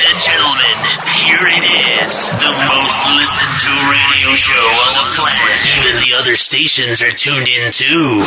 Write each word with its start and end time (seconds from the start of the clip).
Ladies 0.00 0.14
and 0.14 0.32
gentlemen, 0.32 0.76
here 1.12 1.44
it 1.44 1.64
is. 2.00 2.32
The 2.40 2.52
most 2.64 3.04
listened 3.20 3.56
to 3.68 3.72
radio 3.92 4.32
show 4.32 4.56
on 4.56 4.92
the 4.96 5.06
planet. 5.12 5.60
Even 5.76 6.00
the 6.00 6.16
other 6.16 6.36
stations 6.36 7.02
are 7.02 7.10
tuned 7.10 7.48
in 7.48 7.70
too. 7.70 8.24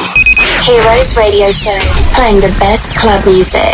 Heroes 0.61 1.17
Radio 1.17 1.49
Show, 1.49 1.73
playing 2.13 2.41
the 2.41 2.53
best 2.59 2.95
club 2.99 3.25
music. 3.25 3.73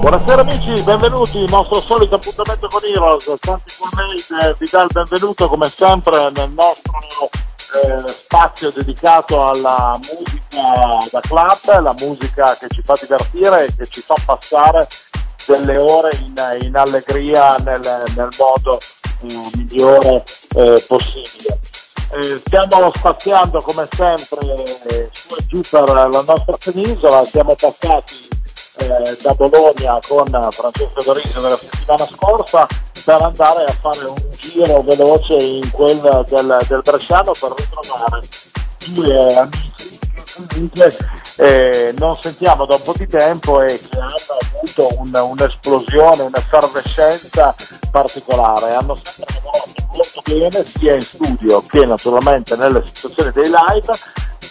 Buonasera 0.00 0.42
amici, 0.42 0.80
benvenuti, 0.82 1.38
il 1.38 1.50
nostro 1.50 1.80
solito 1.80 2.14
appuntamento 2.14 2.68
con 2.68 2.84
Heroes. 2.84 3.24
Santi 3.40 3.74
Gourmet 3.76 4.56
vi 4.58 4.68
dà 4.70 4.82
il 4.82 4.90
benvenuto 4.92 5.48
come 5.48 5.68
sempre 5.68 6.30
nel 6.30 6.50
nostro 6.50 7.30
eh, 7.74 8.08
spazio 8.12 8.70
dedicato 8.70 9.48
alla 9.48 9.98
musica 9.98 11.08
da 11.10 11.20
club, 11.20 11.82
la 11.82 11.94
musica 11.98 12.56
che 12.56 12.68
ci 12.68 12.82
fa 12.84 12.94
divertire 13.00 13.64
e 13.64 13.74
che 13.76 13.88
ci 13.88 14.02
fa 14.02 14.14
passare 14.24 14.86
delle 15.46 15.78
ore 15.78 16.10
in, 16.22 16.34
in 16.62 16.76
allegria 16.76 17.56
nel, 17.58 17.80
nel 18.14 18.28
modo 18.38 18.78
eh, 18.78 19.50
migliore 19.54 20.22
eh, 20.56 20.84
possibile. 20.86 21.58
Eh, 22.12 22.40
stiamo 22.44 22.90
spaziando 22.94 23.60
come 23.60 23.86
sempre 23.94 24.40
su 25.12 25.34
e 25.36 25.46
giù 25.46 25.60
per 25.70 25.88
la 25.88 26.06
nostra 26.06 26.56
penisola, 26.64 27.24
siamo 27.30 27.54
passati 27.54 28.28
eh, 28.78 29.18
da 29.20 29.34
Bologna 29.34 29.98
con 30.06 30.26
Francesco 30.50 31.02
Dorisio 31.04 31.40
della 31.40 31.56
settimana 31.56 32.06
scorsa 32.06 32.66
per 33.04 33.22
andare 33.22 33.64
a 33.64 33.72
fare 33.80 34.04
un 34.04 34.16
giro 34.36 34.82
veloce 34.82 35.34
in 35.34 35.70
quel 35.70 36.24
del, 36.28 36.58
del 36.66 36.80
Bresciano 36.82 37.32
per 37.38 37.52
ritrovare 37.56 38.26
due 38.88 39.34
amici 39.36 39.99
comunque 40.48 40.96
eh, 41.36 41.94
non 41.98 42.16
sentiamo 42.20 42.66
da 42.66 42.74
un 42.76 42.82
po' 42.82 42.94
di 42.96 43.06
tempo 43.06 43.62
e 43.62 43.80
che 43.80 43.98
hanno 43.98 44.14
avuto 44.52 44.88
un, 45.00 45.14
un'esplosione, 45.14 46.22
un'effervescenza 46.22 47.54
particolare. 47.90 48.74
Hanno 48.74 48.94
sempre 48.94 49.34
lavorato 49.34 49.70
molto 49.88 50.22
bene 50.24 50.64
sia 50.76 50.94
in 50.94 51.00
studio 51.00 51.64
che 51.66 51.84
naturalmente 51.84 52.56
nelle 52.56 52.84
situazioni 52.84 53.30
dei 53.32 53.44
live. 53.44 53.92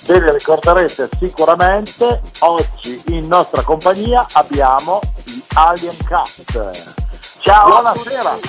Ve 0.05 0.19
li 0.21 0.31
ricorderete 0.31 1.09
sicuramente, 1.19 2.21
oggi 2.39 2.99
in 3.07 3.27
nostra 3.27 3.61
compagnia 3.61 4.25
abbiamo 4.31 4.99
gli 5.23 5.39
Alien 5.53 5.97
Cast. 6.03 6.97
Ciao! 7.41 7.67
Buonasera! 7.67 8.39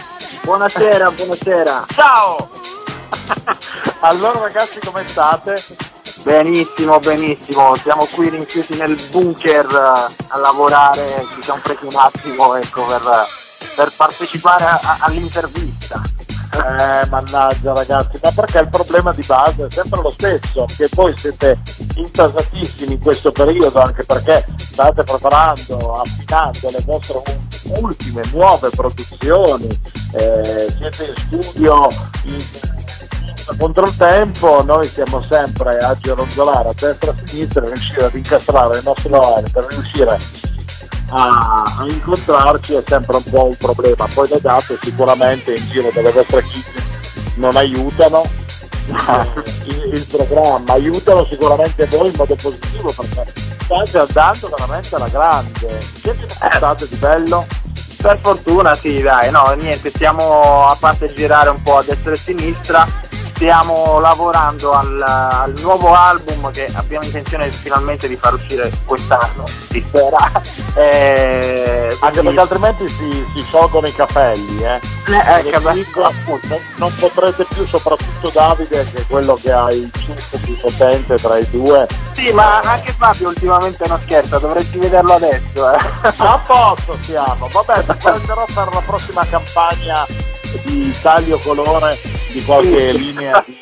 Buonasera, 0.43 1.11
buonasera! 1.11 1.87
Ciao! 1.89 2.49
allora 4.01 4.39
ragazzi 4.41 4.79
come 4.81 5.07
state? 5.07 5.63
Benissimo, 6.23 6.99
benissimo, 6.99 7.75
siamo 7.77 8.07
qui 8.13 8.29
rinchiusi 8.29 8.77
nel 8.77 8.95
bunker 9.11 9.67
a 10.29 10.39
lavorare, 10.39 11.25
ci 11.35 11.43
siamo 11.43 11.61
presi 11.63 11.87
un 11.87 11.97
attimo 11.97 12.55
ecco, 12.57 12.85
per, 12.85 13.03
per 13.75 13.93
partecipare 13.97 14.65
a, 14.65 14.81
a, 14.83 14.97
all'intervista. 15.01 16.03
Eh, 16.53 17.07
mannaggia 17.09 17.73
ragazzi, 17.73 18.19
ma 18.23 18.33
perché 18.33 18.59
il 18.59 18.69
problema 18.69 19.13
di 19.13 19.23
base 19.25 19.67
è 19.67 19.71
sempre 19.71 20.03
lo 20.03 20.11
stesso, 20.11 20.67
che 20.77 20.89
voi 20.93 21.17
siete 21.17 21.59
intasatissimi 21.95 22.95
in 22.95 23.01
questo 23.01 23.33
periodo, 23.33 23.81
anche 23.81 24.05
perché 24.05 24.45
state 24.59 25.03
preparando, 25.05 26.01
affinando 26.01 26.71
le 26.71 26.83
vostre 26.85 27.23
ultime 27.81 28.23
nuove 28.33 28.69
produzioni, 28.71 29.69
eh, 30.15 30.75
siete 30.77 31.15
in 31.17 31.43
studio 31.43 31.89
in 32.25 32.80
contro 33.57 33.87
il 33.87 33.97
tempo 33.97 34.63
noi 34.65 34.87
siamo 34.87 35.25
sempre 35.29 35.79
a 35.79 35.97
gironzolare 35.99 36.69
a 36.69 36.75
destra 36.75 37.11
e 37.11 37.15
a 37.15 37.27
sinistra 37.27 37.65
riuscire 37.65 38.05
ad 38.05 38.15
incastrare 38.15 38.79
il 38.79 38.83
nostro 38.85 39.17
orario 39.17 39.49
per 39.53 39.67
riuscire 39.69 40.19
a, 41.11 41.63
a, 41.79 41.87
incontrarci 41.89 42.75
è 42.75 42.83
sempre 42.87 43.17
un 43.17 43.25
po' 43.25 43.47
un 43.47 43.57
problema. 43.57 44.07
Poi 44.13 44.29
le 44.29 44.41
date 44.41 44.79
sicuramente 44.81 45.55
in 45.55 45.69
giro 45.69 45.91
delle 45.93 46.13
vostre 46.13 46.43
kit 46.43 46.83
non 47.37 47.57
aiutano. 47.57 48.23
Il, 49.65 49.91
il, 49.93 50.07
programma 50.07 50.73
aiutano 50.73 51.25
sicuramente 51.27 51.87
voi 51.87 52.09
in 52.09 52.15
modo 52.17 52.35
positivo 52.35 52.93
perché 52.93 53.31
state 53.65 53.99
andando 53.99 54.49
veramente 54.49 54.95
alla 54.97 55.09
grande. 55.09 55.79
Che 56.03 56.13
vi 56.13 56.27
portate 56.27 56.89
di 56.89 56.97
bello? 56.97 57.47
Per 58.01 58.19
fortuna 58.21 58.75
sì, 58.75 59.01
dai, 59.01 59.31
no, 59.31 59.53
niente, 59.57 59.91
stiamo 59.91 60.67
a 60.67 60.77
parte 60.79 61.13
girare 61.13 61.51
un 61.51 61.63
po' 61.63 61.79
a 61.79 61.83
destra 61.83 62.11
e 62.11 62.15
a 62.15 62.17
sinistra, 62.17 62.89
stiamo 63.41 63.99
lavorando 64.01 64.73
al, 64.73 65.03
al, 65.03 65.55
nuovo 65.63 65.95
album 65.95 66.51
che 66.51 66.71
abbiamo 66.75 67.07
intenzione 67.07 67.51
finalmente 67.51 68.07
di 68.07 68.15
far 68.15 68.35
uscire 68.35 68.71
quest'anno, 68.85 69.45
si 69.71 69.83
spera. 69.87 70.31
Eh, 70.73 71.97
Anche 72.01 72.23
perché 72.23 72.41
altrimenti 72.41 72.89
si, 72.89 73.27
si, 73.35 73.43
sciolgono 73.43 73.89
i 73.89 73.93
capelli, 73.93 74.63
eh. 74.63 74.81
eh, 75.09 75.49
eh 75.49 75.73
dico, 75.73 76.05
appunto, 76.05 76.47
non, 76.47 76.61
non, 76.77 76.95
potrete 76.97 77.45
più, 77.53 77.67
soprattutto 77.67 78.31
Davide, 78.33 78.87
che 78.93 79.01
è 79.01 79.07
quello 79.09 79.35
che 79.35 79.51
ha 79.51 79.69
il 79.73 79.91
ciuffo 79.99 80.39
più 80.39 80.57
potente 80.59 81.17
tra 81.17 81.39
i 81.39 81.51
due. 81.51 81.89
Sì, 82.13 82.31
ma 82.31 82.61
anche 82.61 82.93
Fabio 82.93 83.29
ultimamente 83.29 83.87
non 83.89 84.01
scherza, 84.05 84.39
dovresti 84.39 84.79
vederlo 84.79 85.15
adesso. 85.15 85.73
Eh. 85.73 85.79
A 86.19 86.41
posto 86.47 86.97
siamo, 87.03 87.49
vabbè, 87.51 87.85
ti 87.85 87.95
prenderò 88.01 88.45
per 88.45 88.73
la 88.73 88.83
prossima 88.87 89.27
campagna 89.27 90.07
di 90.65 90.93
taglio 91.01 91.39
colore 91.39 91.97
di 92.33 92.43
qualche 92.43 92.93
linea 92.93 93.43
di, 93.47 93.57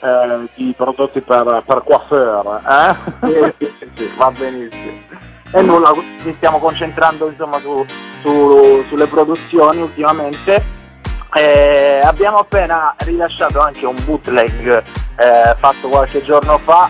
eh, 0.00 0.48
di, 0.54 0.74
prodotti 0.76 1.20
per, 1.20 1.62
per 1.66 1.82
coiffeur. 1.84 2.60
Eh? 2.68 3.56
Sì, 3.58 3.66
sì, 3.78 3.90
sì, 3.94 4.10
va 4.16 4.30
benissimo. 4.30 5.02
E 5.52 5.62
nulla, 5.62 5.92
ci 6.22 6.34
stiamo 6.36 6.58
concentrando 6.58 7.28
insomma, 7.28 7.58
su, 7.60 7.84
su, 8.22 8.84
sulle 8.88 9.06
produzioni 9.06 9.82
ultimamente. 9.82 10.82
Eh, 11.36 12.00
abbiamo 12.02 12.38
appena 12.38 12.94
rilasciato 12.98 13.58
anche 13.58 13.86
un 13.86 13.96
bootleg 14.04 14.82
eh, 15.16 15.54
fatto 15.58 15.88
qualche 15.88 16.22
giorno 16.22 16.58
fa 16.58 16.88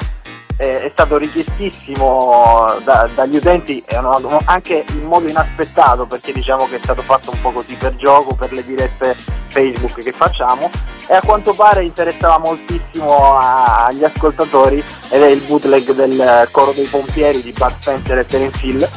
eh, 0.57 0.85
è 0.85 0.91
stato 0.93 1.17
richiestissimo 1.17 2.67
da, 2.85 3.09
dagli 3.15 3.37
utenti 3.37 3.83
anche 4.45 4.85
in 4.93 5.05
modo 5.05 5.29
inaspettato 5.29 6.07
perché 6.07 6.33
diciamo 6.33 6.67
che 6.69 6.77
è 6.77 6.81
stato 6.83 7.03
fatto 7.03 7.31
un 7.33 7.41
po' 7.41 7.53
così 7.53 7.75
per 7.75 7.97
gioco, 7.97 8.35
per 8.35 8.53
le 8.53 8.65
dirette 8.65 9.17
Facebook 9.49 10.03
che 10.03 10.13
facciamo 10.13 10.71
e 11.07 11.15
a 11.15 11.21
quanto 11.21 11.55
pare 11.55 11.85
interessava 11.85 12.39
moltissimo 12.39 13.37
agli 13.39 14.05
ascoltatori 14.05 14.83
ed 15.11 15.23
è 15.23 15.27
il 15.27 15.41
bootleg 15.41 15.93
del 15.93 16.49
coro 16.51 16.73
dei 16.73 16.87
pompieri 16.87 17.43
di 17.43 17.53
Bud 17.53 17.75
Spencer 17.79 18.19
e 18.19 18.27
Terence 18.27 18.67
Hill 18.67 18.89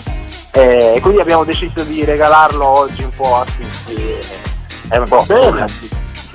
e 0.52 0.98
quindi 1.02 1.22
abbiamo 1.22 1.44
deciso 1.44 1.84
di 1.84 2.04
regalarlo 2.04 2.66
oggi 2.66 3.04
un 3.04 3.12
po' 3.16 3.36
a 3.36 3.46
tutti. 3.46 4.18
È 4.90 4.98
un 4.98 5.08
po' 5.08 5.24
Bene. 5.28 5.66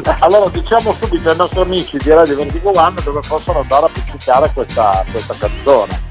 Allora 0.05 0.49
diciamo 0.51 0.97
subito 1.01 1.31
ai 1.31 1.37
nostri 1.37 1.61
amici 1.61 1.97
di 1.97 2.11
Radio 2.11 2.37
24 2.37 2.81
anni 2.81 3.03
dove 3.03 3.21
possono 3.27 3.61
andare 3.61 3.87
a 3.87 3.89
pubblicare 3.89 4.51
questa, 4.53 5.05
questa 5.11 5.35
canzone. 5.39 6.11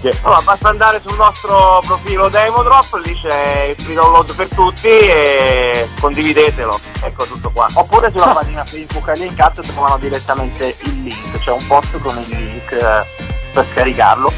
Che... 0.00 0.16
Allora, 0.22 0.42
basta 0.42 0.68
andare 0.68 1.00
sul 1.00 1.16
nostro 1.16 1.82
profilo 1.84 2.28
Demodrop, 2.28 3.00
lì 3.04 3.18
c'è 3.20 3.74
il 3.76 3.82
free 3.82 3.94
download 3.94 4.34
per 4.34 4.48
tutti 4.48 4.88
e 4.88 5.88
condividetelo. 5.98 6.78
Ecco 7.02 7.24
tutto 7.24 7.50
qua. 7.50 7.66
Oppure 7.72 8.10
sulla 8.10 8.32
pagina 8.32 8.64
Facebook 8.64 9.08
Alien 9.08 9.34
Cat 9.34 9.60
trovano 9.62 9.98
direttamente 9.98 10.76
il 10.82 11.02
link, 11.02 11.38
c'è 11.38 11.50
un 11.50 11.66
post 11.66 11.98
con 11.98 12.16
il 12.18 12.36
link 12.36 12.72
eh, 12.72 13.04
per 13.52 13.66
scaricarlo. 13.72 14.32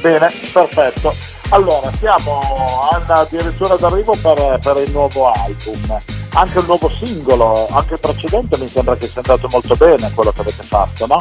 Bene, 0.00 0.32
perfetto. 0.52 1.14
Allora, 1.50 1.90
siamo 1.98 2.88
addirittura 3.08 3.76
d'arrivo 3.76 4.14
per, 4.22 4.58
per 4.62 4.76
il 4.78 4.90
nuovo 4.92 5.32
album 5.32 6.00
anche 6.34 6.58
un 6.58 6.64
nuovo 6.66 6.90
singolo, 6.90 7.68
anche 7.70 7.94
il 7.94 8.00
precedente 8.00 8.58
mi 8.58 8.68
sembra 8.68 8.96
che 8.96 9.06
sia 9.06 9.22
andato 9.24 9.48
molto 9.50 9.74
bene 9.76 10.10
quello 10.14 10.32
che 10.32 10.40
avete 10.40 10.62
fatto, 10.62 11.06
no? 11.06 11.18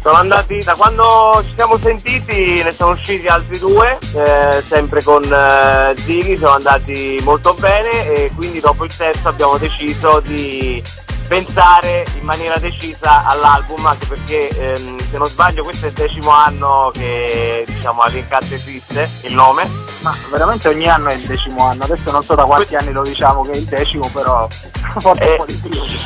Sono 0.00 0.14
andati, 0.14 0.58
da 0.62 0.74
quando 0.74 1.42
ci 1.44 1.52
siamo 1.56 1.76
sentiti 1.78 2.62
ne 2.62 2.72
sono 2.72 2.92
usciti 2.92 3.26
altri 3.26 3.58
due, 3.58 3.98
eh, 4.14 4.62
sempre 4.66 5.02
con 5.02 5.22
eh, 5.24 5.94
Ziggy, 5.96 6.36
sono 6.36 6.52
andati 6.52 7.20
molto 7.24 7.54
bene 7.54 8.06
e 8.14 8.30
quindi 8.34 8.60
dopo 8.60 8.84
il 8.84 8.96
terzo 8.96 9.28
abbiamo 9.28 9.58
deciso 9.58 10.20
di 10.20 10.82
pensare 11.28 12.06
in 12.18 12.24
maniera 12.24 12.58
decisa 12.58 13.24
all'album 13.26 13.84
anche 13.84 14.06
perché 14.06 14.48
ehm, 14.48 14.98
se 15.10 15.18
non 15.18 15.26
sbaglio 15.26 15.62
questo 15.62 15.86
è 15.86 15.88
il 15.90 15.94
decimo 15.94 16.30
anno 16.30 16.90
che 16.92 17.64
diciamo 17.66 18.02
Aliencat 18.02 18.50
esiste 18.50 19.08
il 19.22 19.34
nome. 19.34 19.68
Ma 20.00 20.16
veramente 20.30 20.68
ogni 20.68 20.88
anno 20.88 21.08
è 21.08 21.14
il 21.14 21.26
decimo 21.26 21.68
anno. 21.68 21.84
Adesso 21.84 22.10
non 22.10 22.24
so 22.24 22.34
da 22.34 22.44
quanti 22.44 22.74
anni 22.76 22.92
lo 22.92 23.02
diciamo 23.02 23.42
che 23.42 23.50
è 23.52 23.56
il 23.56 23.64
decimo 23.64 24.08
però 24.12 24.48
forse 24.98 25.34
eh, 25.34 25.44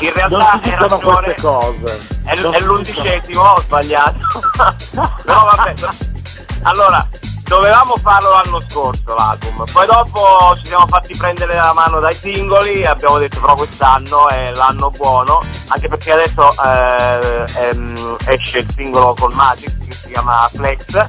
in 0.00 0.12
realtà 0.12 0.60
è 0.60 0.76
ragione. 0.76 1.34
cose. 1.40 2.00
È, 2.24 2.32
è 2.32 2.60
l'undicesimo 2.60 3.42
ho 3.42 3.60
sbagliato. 3.60 4.18
No 4.92 5.10
vabbè 5.24 5.74
allora 6.62 7.08
dovevamo 7.52 7.96
farlo 7.98 8.30
l'anno 8.30 8.62
scorso 8.66 9.14
l'album, 9.14 9.64
poi 9.70 9.84
dopo 9.84 10.54
ci 10.56 10.64
siamo 10.64 10.86
fatti 10.86 11.14
prendere 11.14 11.54
la 11.56 11.74
mano 11.74 12.00
dai 12.00 12.14
singoli 12.14 12.80
e 12.80 12.86
abbiamo 12.86 13.18
detto 13.18 13.40
però 13.40 13.52
quest'anno 13.52 14.26
è 14.30 14.52
l'anno 14.54 14.88
buono, 14.88 15.44
anche 15.68 15.86
perché 15.86 16.12
adesso 16.12 16.48
eh, 16.64 17.44
ehm, 17.58 18.16
esce 18.24 18.60
il 18.60 18.72
singolo 18.74 19.14
con 19.18 19.34
Matrix 19.34 19.86
che 19.86 19.92
si 19.92 20.06
chiama 20.08 20.48
Flex 20.50 21.08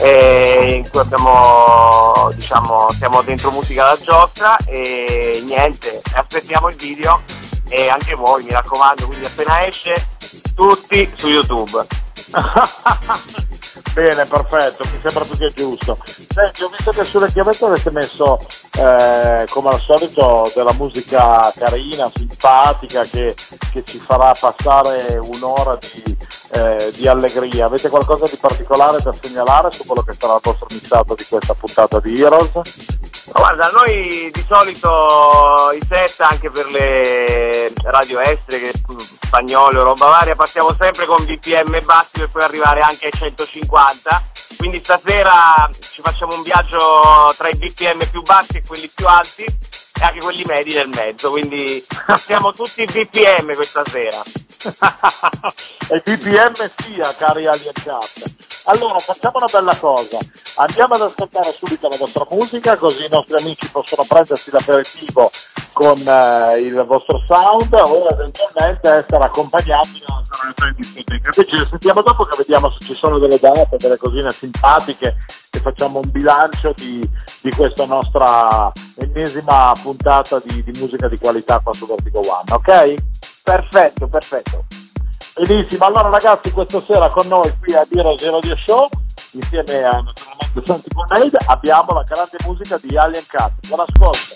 eh, 0.00 0.82
in 0.82 0.90
cui 0.90 0.98
abbiamo, 0.98 2.32
diciamo, 2.34 2.90
siamo 2.90 3.22
dentro 3.22 3.52
musica 3.52 3.84
da 3.84 3.98
giostra 4.02 4.56
e 4.66 5.40
niente, 5.44 6.02
aspettiamo 6.14 6.70
il 6.70 6.76
video 6.76 7.22
e 7.68 7.88
anche 7.88 8.14
voi 8.14 8.42
mi 8.42 8.50
raccomando, 8.50 9.06
quindi 9.06 9.26
appena 9.26 9.64
esce 9.64 10.08
tutti 10.56 11.08
su 11.14 11.28
YouTube. 11.28 11.86
Bene, 13.92 14.24
perfetto, 14.24 14.84
mi 14.90 14.98
sembra 15.04 15.24
più 15.24 15.36
che 15.36 15.52
giusto. 15.54 15.98
Senti, 16.02 16.62
ho 16.62 16.68
visto 16.68 16.92
che 16.92 17.04
sulle 17.04 17.30
chiavette 17.30 17.66
avete 17.66 17.90
messo, 17.90 18.38
eh, 18.78 19.44
come 19.50 19.68
al 19.68 19.80
solito, 19.80 20.50
della 20.54 20.72
musica 20.72 21.52
carina, 21.54 22.10
simpatica, 22.14 23.02
che, 23.04 23.34
che 23.70 23.84
ci 23.84 23.98
farà 23.98 24.32
passare 24.32 25.18
un'ora 25.18 25.76
di, 25.78 26.16
eh, 26.52 26.92
di, 26.96 27.06
allegria. 27.06 27.66
Avete 27.66 27.90
qualcosa 27.90 28.24
di 28.24 28.38
particolare 28.40 28.98
da 29.02 29.12
segnalare 29.12 29.70
su 29.70 29.84
quello 29.84 30.00
che 30.00 30.14
sarà 30.18 30.36
il 30.36 30.40
vostro 30.42 30.68
missato 30.70 31.14
di 31.14 31.26
questa 31.28 31.52
puntata 31.52 32.00
di 32.00 32.18
Heroes? 32.18 33.11
Guarda, 33.32 33.70
noi 33.70 34.30
di 34.30 34.44
solito 34.46 35.72
i 35.74 35.80
set 35.86 36.20
anche 36.20 36.50
per 36.50 36.68
le 36.70 37.72
radio 37.84 38.20
estere, 38.20 38.58
che 38.58 38.72
spagnole 39.22 39.78
o 39.78 39.84
roba 39.84 40.06
varia, 40.06 40.34
partiamo 40.34 40.74
sempre 40.78 41.06
con 41.06 41.24
BPM 41.24 41.82
bassi 41.84 42.18
per 42.18 42.28
poi 42.30 42.42
arrivare 42.42 42.80
anche 42.80 43.06
ai 43.06 43.12
150. 43.12 44.22
Quindi 44.58 44.78
stasera 44.78 45.68
ci 45.80 46.02
facciamo 46.02 46.34
un 46.34 46.42
viaggio 46.42 47.32
tra 47.36 47.48
i 47.48 47.56
BPM 47.56 48.06
più 48.10 48.22
bassi 48.22 48.58
e 48.58 48.62
quelli 48.66 48.90
più 48.94 49.06
alti 49.06 49.44
e 49.44 50.04
anche 50.04 50.20
quelli 50.20 50.44
medi 50.44 50.74
nel 50.74 50.88
mezzo, 50.88 51.30
quindi 51.30 51.84
passiamo 52.04 52.52
tutti 52.52 52.82
i 52.82 52.86
BPM 52.86 53.54
questa 53.54 53.82
sera. 53.86 54.22
e 55.88 56.00
BPM 56.04 56.54
sia, 56.76 57.14
cari 57.16 57.46
Alien 57.46 57.72
Cat. 57.82 58.22
Allora 58.66 58.98
facciamo 58.98 59.38
una 59.38 59.48
bella 59.50 59.76
cosa, 59.76 60.18
andiamo 60.56 60.94
ad 60.94 61.02
ascoltare 61.02 61.50
subito 61.52 61.88
la 61.88 61.96
vostra 61.96 62.24
musica 62.30 62.76
così 62.76 63.06
i 63.06 63.08
nostri 63.10 63.34
amici 63.40 63.68
possono 63.70 64.04
prendersi 64.06 64.52
l'aperitivo 64.52 65.30
con 65.72 65.98
eh, 66.06 66.60
il 66.60 66.84
vostro 66.86 67.20
sound 67.26 67.72
o 67.72 68.06
eventualmente 68.08 68.88
essere 68.88 69.24
accompagnati 69.24 70.02
da 70.06 70.14
una 70.14 70.68
in 70.68 70.74
discoteca. 70.76 71.32
Ci 71.32 71.66
sentiamo 71.70 72.02
dopo 72.02 72.22
che 72.22 72.36
vediamo 72.36 72.70
se 72.70 72.86
ci 72.86 72.94
sono 72.94 73.18
delle 73.18 73.38
date, 73.40 73.76
delle 73.78 73.96
cosine 73.96 74.30
simpatiche 74.30 75.16
e 75.50 75.58
facciamo 75.58 75.98
un 75.98 76.10
bilancio 76.10 76.72
di, 76.76 77.00
di 77.40 77.50
questa 77.50 77.84
nostra 77.86 78.70
ennesima 78.96 79.72
puntata 79.82 80.40
di, 80.44 80.62
di 80.62 80.78
musica 80.78 81.08
di 81.08 81.18
qualità 81.18 81.58
qua 81.58 81.74
su 81.74 81.86
Vertigo 81.86 82.20
One, 82.20 82.52
ok? 82.52 82.94
Perfetto, 83.42 84.06
perfetto. 84.06 84.64
Benissimo, 85.34 85.86
allora 85.86 86.10
ragazzi 86.10 86.50
questa 86.50 86.80
sera 86.82 87.08
con 87.08 87.26
noi 87.26 87.52
qui 87.58 87.74
a 87.74 87.84
Biro 87.88 88.16
Zero 88.18 88.38
Dio 88.40 88.56
Show 88.66 88.88
insieme 89.32 89.82
a 89.82 90.02
naturalmente 90.54 90.60
Santi 90.64 90.88
Grenade 90.94 91.38
abbiamo 91.46 91.92
la 91.92 92.02
grande 92.02 92.36
musica 92.44 92.78
di 92.82 92.96
Alien 92.96 93.24
Cat. 93.26 93.52
Buon 93.66 93.80
ascolto! 93.80 94.34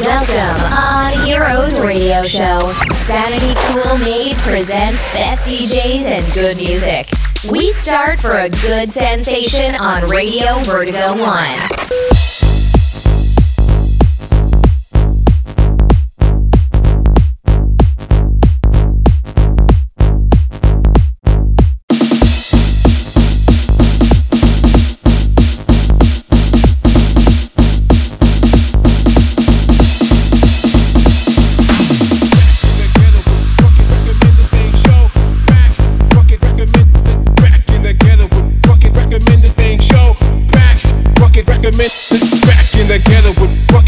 Welcome 0.00 0.62
on 0.72 1.26
Heroes 1.26 1.78
Radio 1.78 2.22
Show. 2.22 2.72
Sanity 2.92 3.54
Cool 3.66 3.98
Made 3.98 4.36
presents 4.38 5.12
best 5.12 5.48
DJs 5.48 6.10
and 6.10 6.32
good 6.32 6.56
music. 6.56 7.06
We 7.50 7.72
start 7.72 8.18
for 8.20 8.38
a 8.38 8.48
good 8.48 8.88
sensation 8.88 9.74
on 9.74 10.08
Radio 10.08 10.54
Vertigo 10.64 11.14
1. 11.14 12.31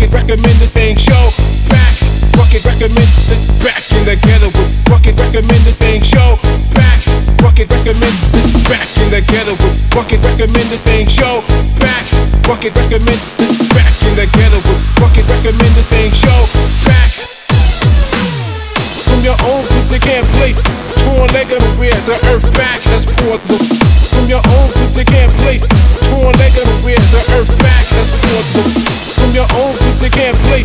Rocket 0.04 0.20
recommend 0.20 0.60
the 0.60 0.68
thing, 0.68 1.00
show 1.00 1.24
back. 1.72 1.96
Rocket 2.36 2.60
recommend 2.60 3.08
the 3.24 3.40
back 3.64 3.80
in 3.88 4.04
the 4.04 4.12
ghetto 4.20 4.52
with 4.52 5.16
recommend 5.16 5.64
the 5.64 5.72
thing, 5.80 6.04
show 6.04 6.36
back. 6.76 7.00
Rocket 7.40 7.72
recommend 7.72 8.12
the 8.36 8.44
back 8.68 8.84
in 9.00 9.08
the 9.08 9.24
ghetto 9.24 9.56
with 9.56 10.20
recommend 10.20 10.68
the 10.68 10.76
thing, 10.84 11.08
show 11.08 11.40
back. 11.80 12.04
Rocket 12.44 12.76
recommend 12.76 13.16
the 13.16 13.48
back 13.72 13.96
in 14.04 14.12
the 14.20 14.28
ghetto 14.28 14.60
with 14.60 15.24
recommend 15.24 15.72
the 15.72 15.84
thing, 15.88 16.12
show 16.12 16.36
back. 16.84 17.08
From 19.08 19.24
your 19.24 19.40
own 19.48 19.64
picture 19.88 20.04
can't 20.04 20.28
play. 20.36 20.52
Torn 21.00 21.32
leg 21.32 21.48
of 21.48 21.64
rear, 21.80 21.96
the 22.04 22.20
earth 22.28 22.44
back 22.52 22.84
has 22.92 23.08
poured 23.08 23.40
the. 23.48 23.56
From 24.12 24.28
your 24.28 24.44
own 24.52 24.68
picture 24.76 25.08
can't 25.08 25.32
play. 25.40 25.64
Torn 26.12 26.36
leg 26.36 26.52
of 26.60 26.68
rear, 26.84 27.00
the 27.08 27.24
earth 27.40 27.56
back 27.56 27.88
has 27.88 28.12
poured 28.20 28.48
the. 28.52 28.64
From 29.14 29.32
your 29.32 29.48
own 29.56 29.72
they 30.04 30.12
can't 30.12 30.36
play. 30.52 30.60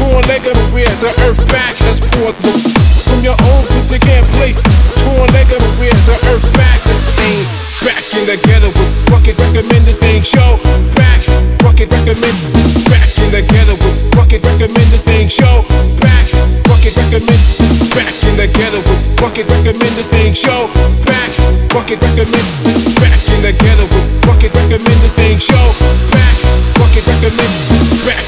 Torn 0.00 0.24
leg 0.32 0.48
of 0.48 0.56
rear, 0.72 0.88
the 1.04 1.12
earth 1.28 1.44
back 1.52 1.76
has 1.84 2.00
poured 2.00 2.32
through. 2.40 2.56
From 3.04 3.20
your 3.20 3.36
own 3.36 3.62
group 3.68 3.84
they 3.92 4.00
can't 4.00 4.24
play. 4.32 4.56
Torn 5.04 5.28
leg 5.36 5.52
of 5.52 5.60
rear, 5.76 5.92
the 6.08 6.16
earth 6.32 6.48
back 6.56 6.80
ain't 7.20 7.44
back 7.84 8.00
in 8.16 8.24
the 8.24 8.36
ghetto 8.48 8.72
with 8.72 8.90
bucket 9.12 9.36
recommended 9.38 9.96
thing 10.02 10.22
show 10.24 10.58
back 10.98 11.20
bucket 11.62 11.86
recommended 11.92 12.50
back 12.90 13.06
in 13.22 13.28
the 13.30 13.42
ghetto 13.46 13.76
with 13.78 14.10
bucket 14.16 14.42
recommended 14.42 15.02
thing 15.06 15.28
show 15.30 15.62
back 16.02 16.26
bucket 16.66 16.96
recommended 16.98 17.54
back 17.94 18.10
in 18.26 18.34
the 18.34 18.46
ghetto 18.50 18.80
with 18.82 18.98
bucket 19.20 19.46
recommended 19.46 20.08
thing 20.10 20.34
show 20.34 20.66
back 21.06 21.30
bucket 21.70 22.02
recommended 22.02 22.56
back 22.98 23.20
in 23.30 23.40
the 23.46 23.52
ghetto 23.54 23.84
with 23.94 24.06
bucket 24.26 24.50
recommended 24.58 25.12
thing 25.14 25.38
show 25.38 25.66
back 26.10 26.34
bucket 26.74 27.06
recommended 27.06 27.62
back 28.02 28.27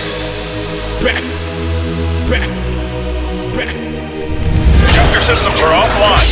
back 1.03 1.23
back 2.29 2.47
back 3.57 3.73
Your 5.13 5.23
systems 5.23 5.61
are 5.61 5.73
offline. 5.73 6.29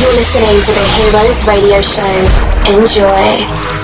You're 0.00 0.16
listening 0.16 0.60
to 0.62 0.72
the 0.72 0.86
Heroes 0.96 1.44
Radio 1.46 1.80
Show. 1.80 2.16
Enjoy. 2.74 3.75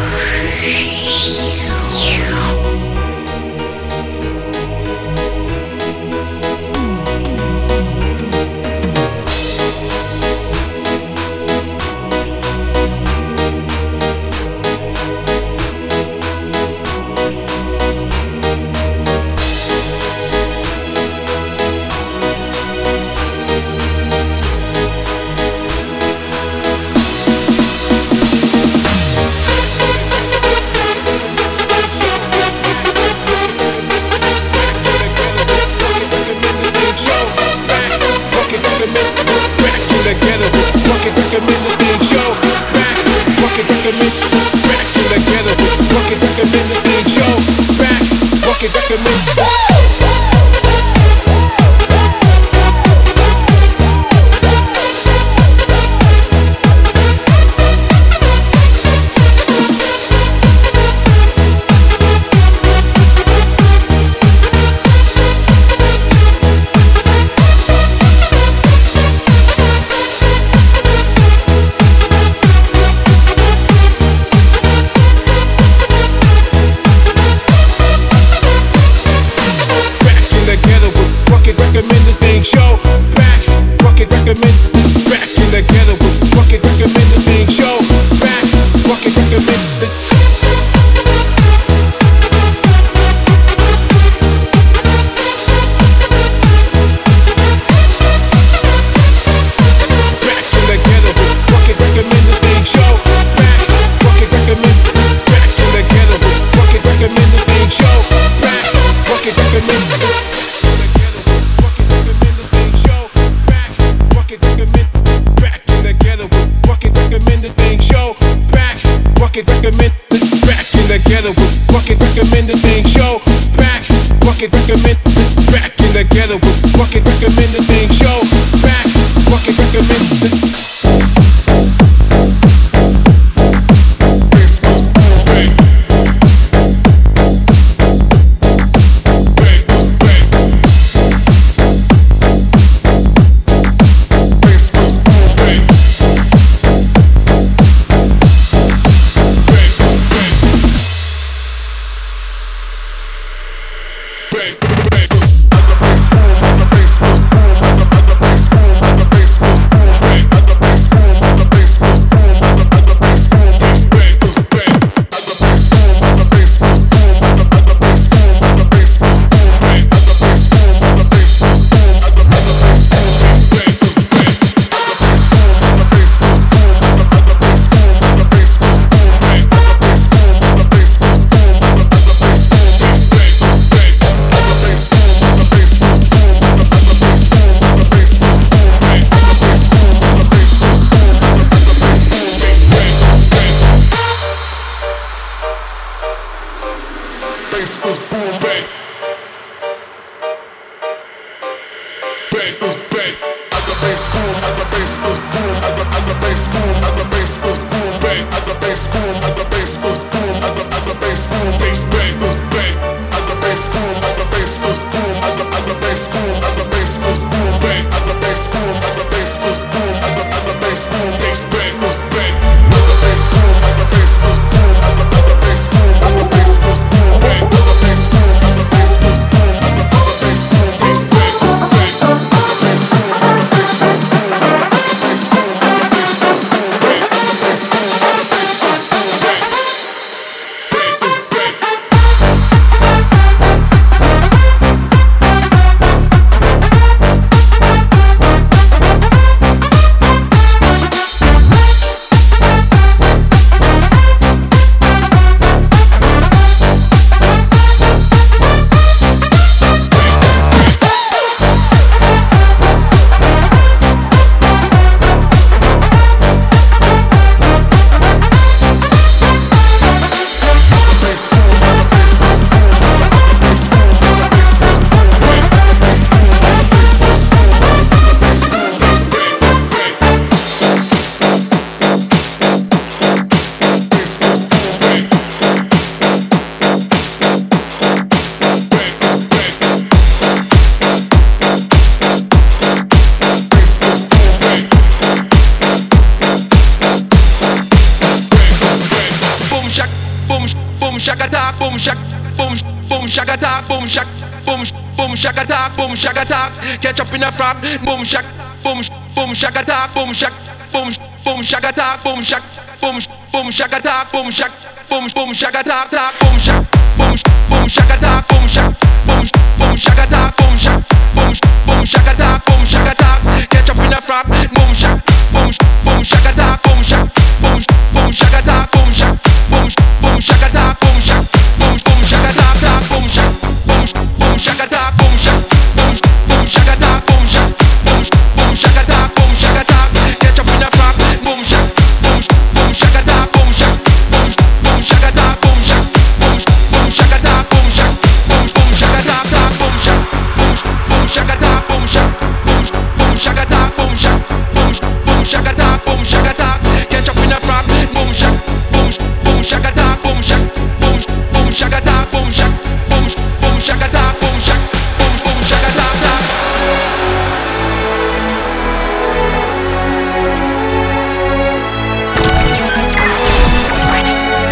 shagata, 303.12 303.68
boom 303.68 303.86
shak, 303.86 304.08
boom 304.46 304.64
boom 304.96 305.12
shagata, 305.12 305.68
boom 305.76 305.92
shagata. 305.92 306.48
Catch 306.80 307.00
up 307.00 307.12
in 307.12 307.22
a 307.22 307.30
frog, 307.30 307.60
boom 307.84 308.04
shak, 308.04 308.24
boom 308.64 308.80
boom 309.14 309.30
shagata, 309.36 309.92
boom 309.94 310.12
shak, 310.14 310.32
boom 310.72 310.88
boom 311.22 311.40
shagata, 311.42 312.02
boom 312.02 312.22
shak, 312.22 312.42
boom 312.80 312.96
boom 313.30 313.50
shagata, 313.52 314.10
boom 314.12 314.30
shak, 314.30 314.52
boom 314.88 315.04
boom 315.14 315.32
shagata, 315.32 315.84
boom 316.20 316.38
shak, 316.40 316.62
boom 316.96 317.14
boom 317.50 317.68
shagata, 317.68 318.24
boom 318.28 318.48
shak, 318.48 318.72
boom 319.06 319.28
boom 319.58 319.76
shagata, 319.76 320.32
boom 320.38 320.56
shak, 320.56 320.80
boom 321.14 321.34
boom 321.66 321.84
shagata, 321.84 322.40
boom 322.46 322.64
shagata. 322.64 323.10
Catch 323.50 323.70
up 323.70 323.76
in 323.76 323.92
a 323.92 324.00
frog, 324.00 324.26
boom 324.56 324.72
shak, 324.72 325.04
boom 325.32 325.52
boom 325.84 326.00
shagata, 326.00 326.48
boom 326.64 326.82
shak, 326.82 327.04
boom 327.42 327.60
boom 327.92 328.10
shagata, 328.10 328.72
boom 328.72 328.90
shak, 328.90 329.12
boom 329.50 329.68
boom 330.00 330.18
shagata. 330.18 330.91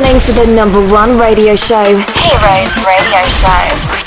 Listening 0.00 0.20
to 0.20 0.46
the 0.46 0.54
number 0.54 0.80
one 0.92 1.18
radio 1.18 1.56
show, 1.56 1.82
Heroes 1.82 2.84
Radio 2.86 3.22
Show. 3.26 3.97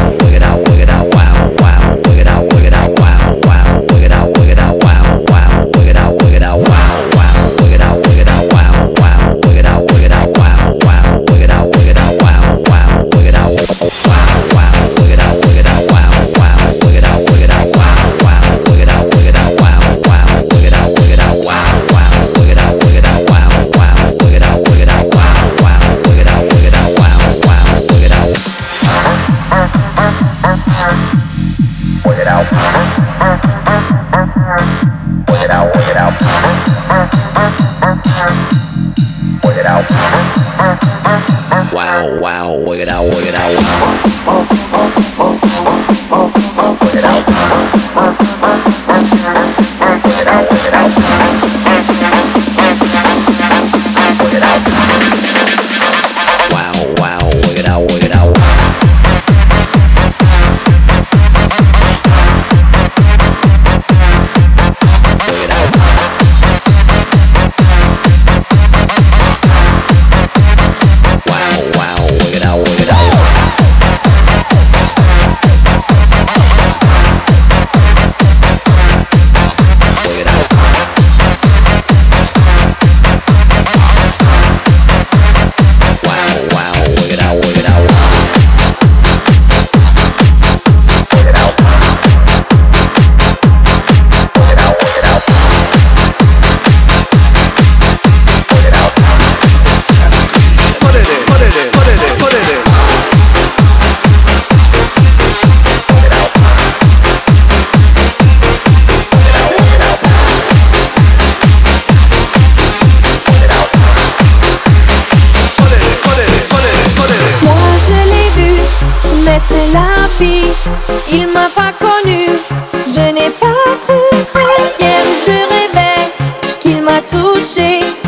M'a 127.58 128.01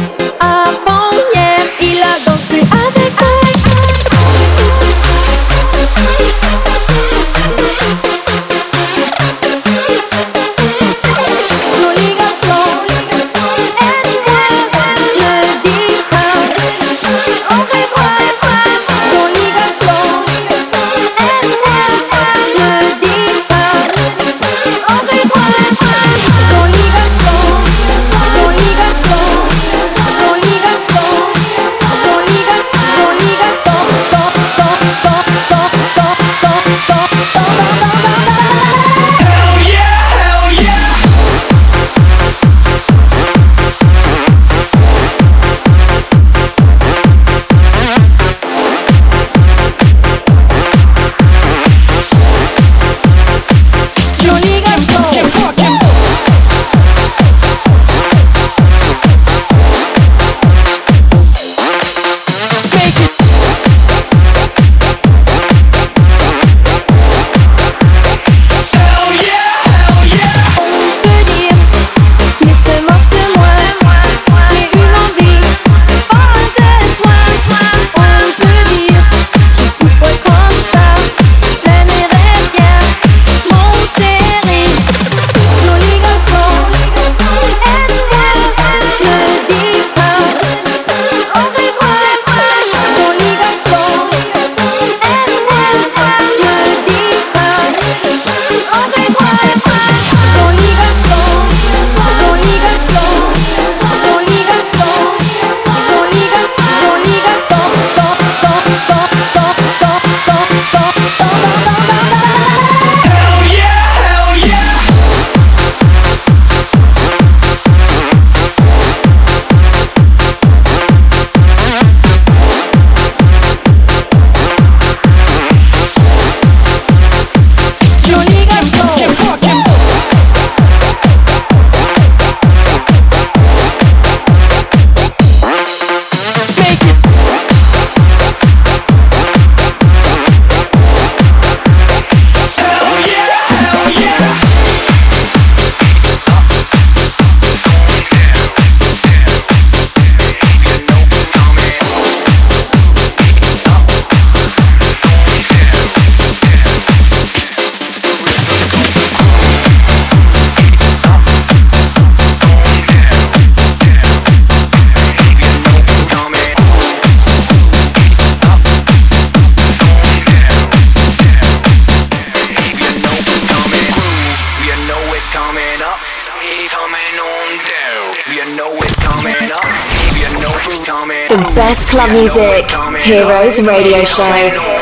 Heroes 183.05 183.59
Radio 183.67 184.05
Show. 184.05 184.72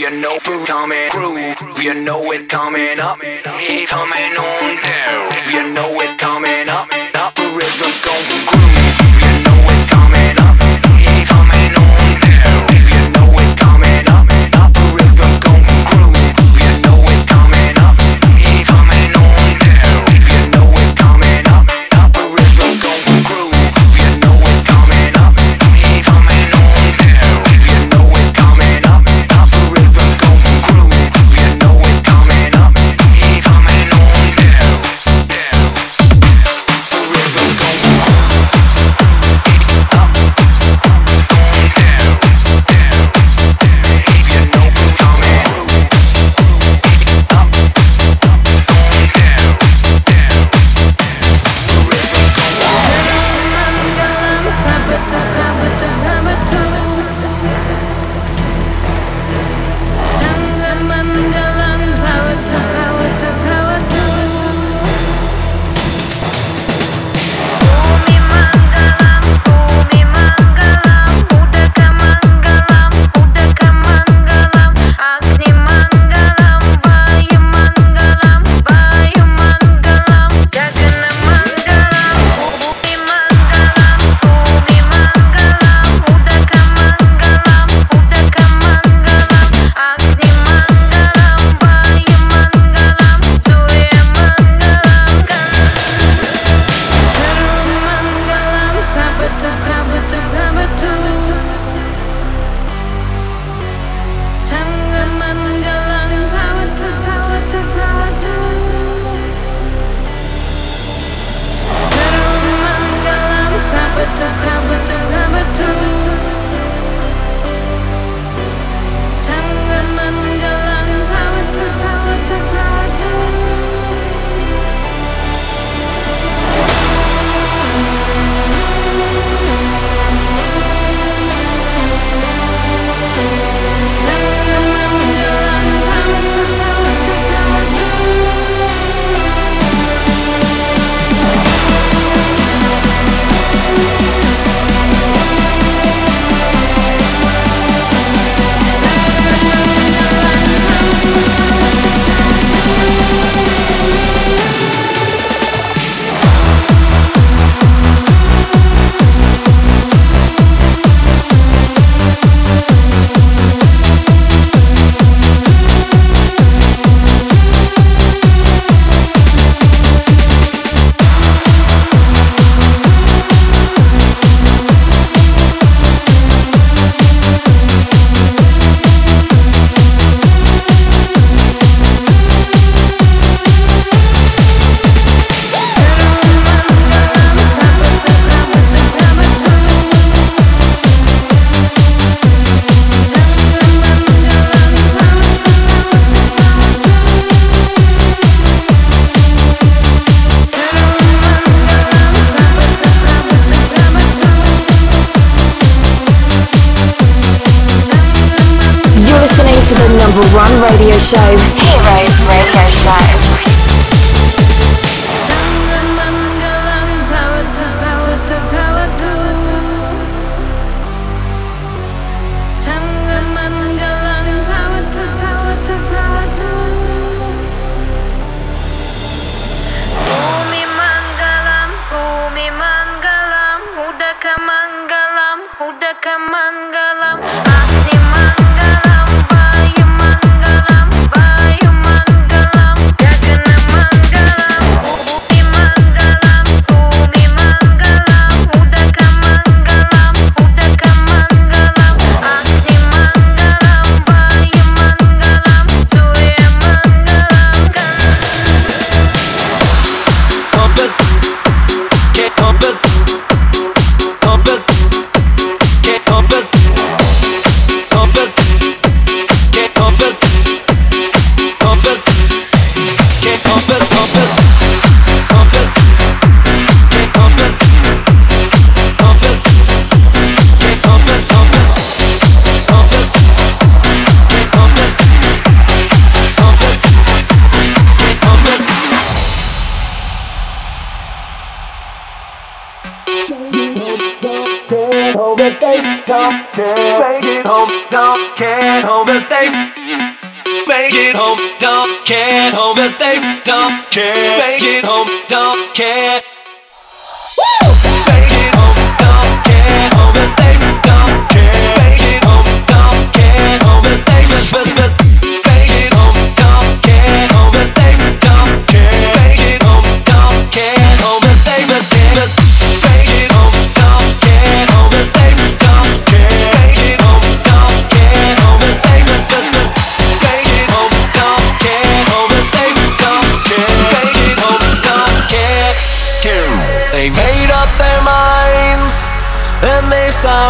you 0.00 0.10
know 0.18 0.36
it 0.36 0.66
coming. 0.66 1.10
Groove, 1.10 1.82
you 1.82 1.92
know 1.92 2.32
it 2.32 2.48
coming 2.48 2.98
up. 3.00 3.18
It 3.22 3.86
coming 3.86 4.32
on 4.40 4.76
down. 4.80 5.52
You 5.52 5.74
know 5.74 6.00
it 6.00 6.18
coming 6.18 6.68
up. 6.70 6.88
Up 7.16 7.38
a 7.38 7.42
rhythm 7.54 7.92
going 8.02 8.24
through. 8.48 8.79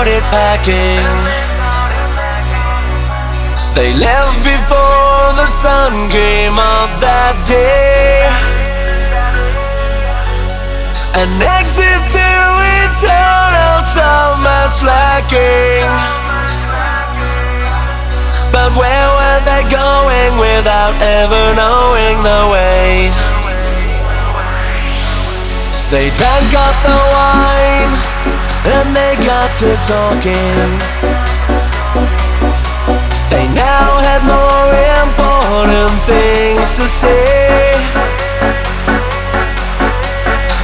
started 0.01 0.23
packing. 0.33 1.05
They 3.77 3.93
left 3.93 4.41
before 4.41 5.25
the 5.37 5.45
sun 5.45 5.93
came 6.09 6.57
up 6.57 6.89
that 7.05 7.37
day. 7.45 8.25
An 11.21 11.29
exit 11.61 12.01
to 12.17 12.29
eternal 12.81 13.77
summer 13.93 14.65
slacking. 14.73 15.85
But 18.57 18.73
where 18.81 19.09
were 19.21 19.41
they 19.45 19.69
going 19.69 20.33
without 20.41 20.97
ever 20.97 21.45
knowing 21.61 22.17
the 22.25 22.43
way? 22.49 23.13
They 25.93 26.09
drank 26.17 26.51
up 26.57 26.77
the 26.89 26.97
wine 27.13 28.10
and 28.67 28.95
they 28.95 29.17
got 29.25 29.57
to 29.57 29.75
talking. 29.81 30.69
They 33.31 33.47
now 33.57 33.89
had 34.05 34.21
more 34.27 34.69
important 35.05 35.97
things 36.05 36.73
to 36.73 36.85
say. 36.89 37.73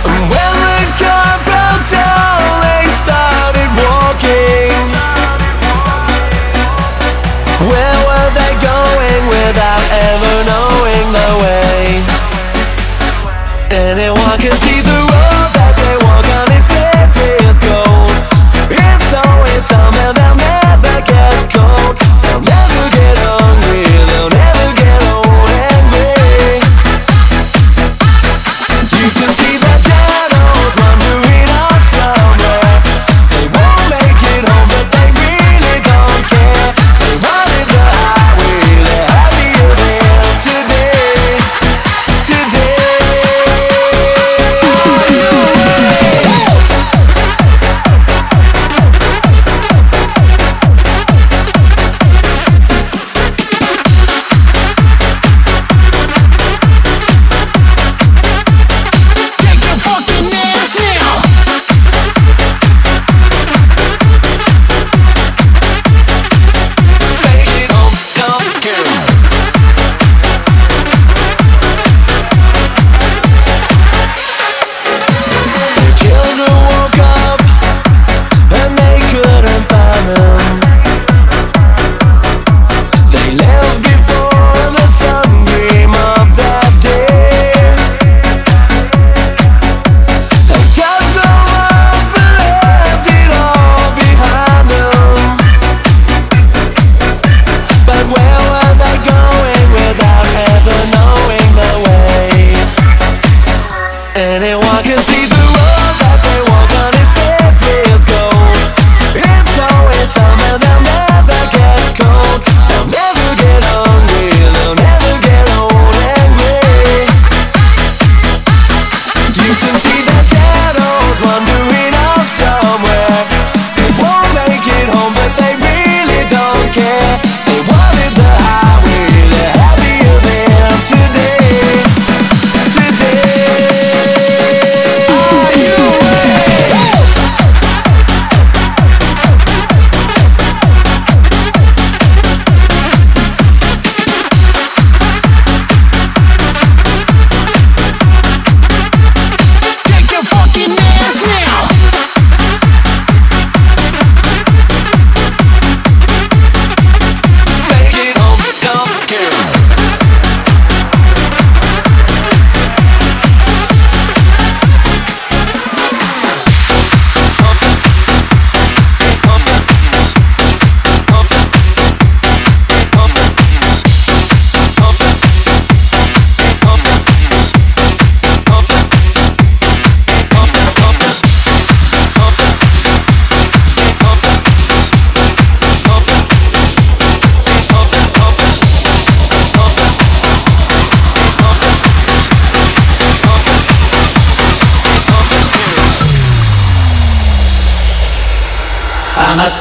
And 0.04 0.22
when 0.28 0.52
the 0.68 0.84
car 1.00 1.32
broke 1.48 1.86
down, 1.88 2.60
they 2.66 2.84
started 2.92 3.70
walking. 3.80 4.76
Where 7.70 7.98
were 8.08 8.30
they 8.36 8.52
going 8.60 9.22
without 9.32 9.84
ever 10.12 10.36
knowing 10.50 11.06
the 11.16 11.30
way? 11.42 11.84
Anyone 13.70 14.38
can 14.38 14.56
see 14.56 14.80
the. 14.82 15.15
cold 21.48 22.05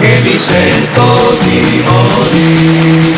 che 0.00 0.18
mi 0.22 0.38
sento 0.38 1.36
di 1.42 1.82
morire. 1.84 3.10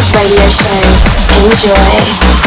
The 0.00 0.16
Radio 0.16 0.48
Show. 0.48 0.70
Enjoy. 1.44 2.39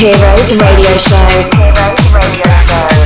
Heroes 0.00 0.54
Radio 0.54 0.96
Show. 0.96 1.26
Heroes 1.58 2.12
Radio 2.12 2.44
Show. 2.66 2.98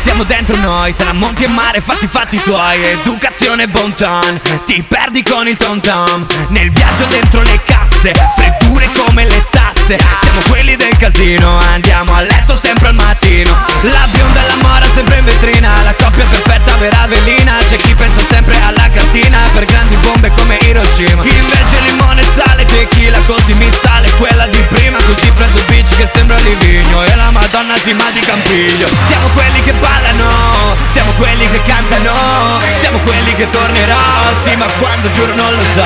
Siamo 0.00 0.24
dentro 0.24 0.54
noi 0.56 0.94
Tra 0.94 1.12
monti 1.12 1.44
e 1.44 1.48
mare 1.48 1.80
fatti 1.80 2.06
fatti 2.06 2.36
tuoi 2.36 2.84
Educazione 2.84 3.66
bon 3.68 3.94
ton 3.94 4.40
Ti 4.66 4.82
perdi 4.82 5.22
con 5.22 5.48
il 5.48 5.56
tom 5.56 5.80
tom 5.80 6.26
Nel 6.48 6.70
viaggio 6.70 7.04
dentro 7.06 7.40
le 7.40 7.58
casse 7.64 8.12
Freddure 8.36 8.88
come 8.94 9.24
le 9.24 9.53
tasse 9.84 9.98
Siamo 10.20 10.40
quelli 10.48 10.76
del 10.76 10.96
casino 10.96 11.58
Andiamo 11.58 12.14
a 12.14 12.22
letto 12.22 12.56
sempre 12.56 12.88
al 12.88 12.94
mattino. 12.94 13.50
La 13.82 14.06
bionda 14.10 14.42
e 14.42 14.46
la 14.46 14.56
mora 14.66 14.86
sempre 14.94 15.18
in 15.18 15.24
vetrina 15.24 15.82
La 15.82 15.94
coppia 15.94 16.24
perfetta 16.24 16.74
vera 16.76 17.06
velina 17.06 17.56
C'è 17.68 17.76
chi 17.76 17.94
pensa 17.94 18.20
sempre 18.28 18.60
alla 18.62 18.88
cartina 18.90 19.38
Per 19.52 19.64
grandi 19.64 19.96
bombe 19.96 20.30
come 20.30 20.58
Hiroshima. 20.62 21.22
Invece 21.22 21.80
limone 21.86 22.22
sale 22.22 22.64
Tequila 22.64 23.18
così 23.26 23.52
mi 23.54 23.70
sale 23.72 24.10
Quella 24.12 24.46
di 24.46 24.58
prima 24.70 24.98
così 24.98 25.30
freddo 25.34 25.60
beach 25.66 25.96
che 25.96 26.08
sembra 26.12 26.36
Livigno 26.38 27.02
E 27.04 27.14
la 27.14 27.30
madonna 27.30 27.76
si 27.76 27.92
ma 27.92 28.10
di 28.10 28.20
Campiglio. 28.20 28.88
Siamo 29.06 29.28
quelli 29.28 29.62
che 29.62 29.72
ballano 29.72 30.53
Siamo 30.94 31.10
quelli 31.18 31.50
che 31.50 31.60
cantano 31.66 32.60
Siamo 32.78 32.98
quelli 33.00 33.34
che 33.34 33.50
tornerò 33.50 33.98
Sì 34.44 34.54
ma 34.54 34.64
quando 34.78 35.10
giuro 35.10 35.34
non 35.34 35.52
lo 35.52 35.64
so. 35.64 35.82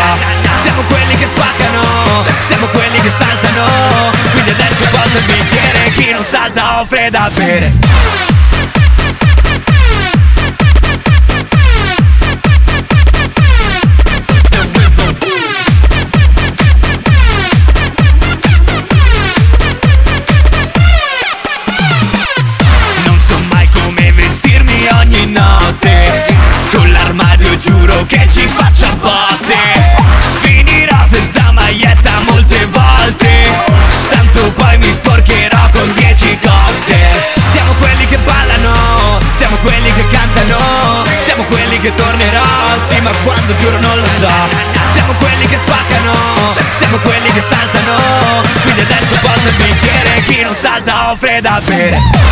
Siamo 0.56 0.82
quelli 0.82 1.16
che 1.16 1.26
spaccano 1.26 1.80
Siamo 2.42 2.66
quelli 2.66 3.00
che 3.00 3.10
saltano. 3.16 4.10
Quindi 4.32 4.50
adesso 4.50 4.84
posa 4.90 5.16
il 5.16 5.24
bicchiere 5.24 5.92
Chi 5.96 6.12
non 6.12 6.24
salta 6.26 6.82
offre 6.82 7.08
da 7.08 7.30
bere 7.34 7.72
giuro 27.58 28.06
che 28.06 28.26
ci 28.28 28.46
faccia 28.46 28.88
botte. 28.94 29.56
Finirò 30.40 30.96
senza 31.06 31.50
maglietta 31.52 32.10
molte 32.26 32.66
volte. 32.66 33.28
Tanto 34.08 34.52
poi 34.52 34.78
mi 34.78 34.92
sporcherò 34.92 35.68
con 35.72 35.92
dieci 35.94 36.38
cocktail 36.38 37.16
Siamo 37.50 37.72
quelli 37.78 38.06
che 38.08 38.18
ballano 38.18 39.18
Siamo 39.32 39.56
quelli 39.56 39.92
che 39.92 40.04
cantano 40.08 41.04
Siamo 41.24 41.44
quelli 41.44 41.78
che 41.80 41.94
tornerò. 41.94 42.42
Sì 42.88 43.00
ma 43.00 43.10
quando 43.24 43.54
giuro 43.56 43.78
non 43.80 44.00
lo 44.00 44.06
so. 44.18 44.30
Siamo 44.86 45.12
quelli 45.14 45.46
che 45.46 45.58
spaccano 45.58 46.12
Siamo 46.72 46.96
quelli 46.98 47.30
che 47.32 47.42
saltano. 47.48 48.42
Quindi 48.62 48.80
adesso 48.82 49.14
posa 49.20 49.48
il 49.48 49.54
bicchiere 49.56 50.22
Chi 50.26 50.42
non 50.42 50.54
salta 50.54 51.10
offre 51.10 51.40
da 51.40 51.60
bere 51.64 52.28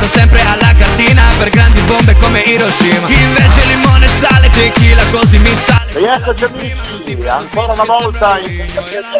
Pensa 0.00 0.18
sempre 0.18 0.40
alla 0.40 0.74
cartina 0.78 1.22
Per 1.36 1.50
grandi 1.50 1.80
bombe 1.82 2.14
come 2.14 2.40
Hiroshima 2.40 3.06
invece 3.06 3.66
limone 3.66 4.08
sale 4.08 4.48
tequila 4.48 5.04
così 5.10 5.38
mi 5.38 5.54
sale 5.54 5.92
Rieccoci 5.92 6.44
amici, 6.44 7.28
ancora 7.28 7.74
una 7.74 7.84
volta 7.84 8.38
in 8.38 8.66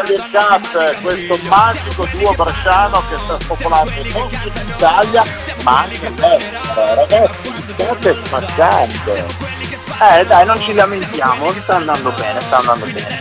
del 0.06 0.24
Cat, 0.32 1.00
questo 1.02 1.38
magico 1.48 2.08
duo 2.12 2.32
bresciano 2.32 3.02
che 3.10 3.18
sta 3.22 3.38
spopolando 3.40 3.90
non 3.90 4.30
solo 4.30 4.52
in 4.54 4.72
Italia 4.74 5.24
ma 5.64 5.80
anche 5.80 6.06
all'estero. 6.06 6.94
Ragazzi, 6.94 7.52
state 7.74 8.16
spaccando. 8.24 9.14
Eh 10.00 10.26
dai, 10.26 10.46
non 10.46 10.60
ci 10.62 10.72
lamentiamo, 10.72 11.52
sta 11.60 11.76
andando 11.76 12.10
bene, 12.10 12.40
sta 12.40 12.58
andando 12.58 12.86
bene. 12.86 13.18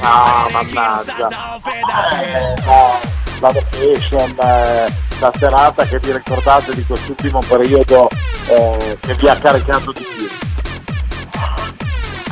Ah, 0.00 0.46
mannaggia. 0.50 1.26
Eh, 1.26 2.62
no, 2.64 3.13
la 3.40 3.52
vacation, 3.52 4.36
eh, 4.40 4.92
la 5.20 5.32
serata 5.38 5.84
che 5.84 5.98
vi 5.98 6.12
ricordate 6.12 6.74
di 6.74 6.84
quest'ultimo 6.84 7.40
periodo 7.46 8.08
eh, 8.48 8.98
che 9.00 9.14
vi 9.14 9.28
ha 9.28 9.36
caricato 9.36 9.92
di 9.92 10.02
più. 10.16 10.28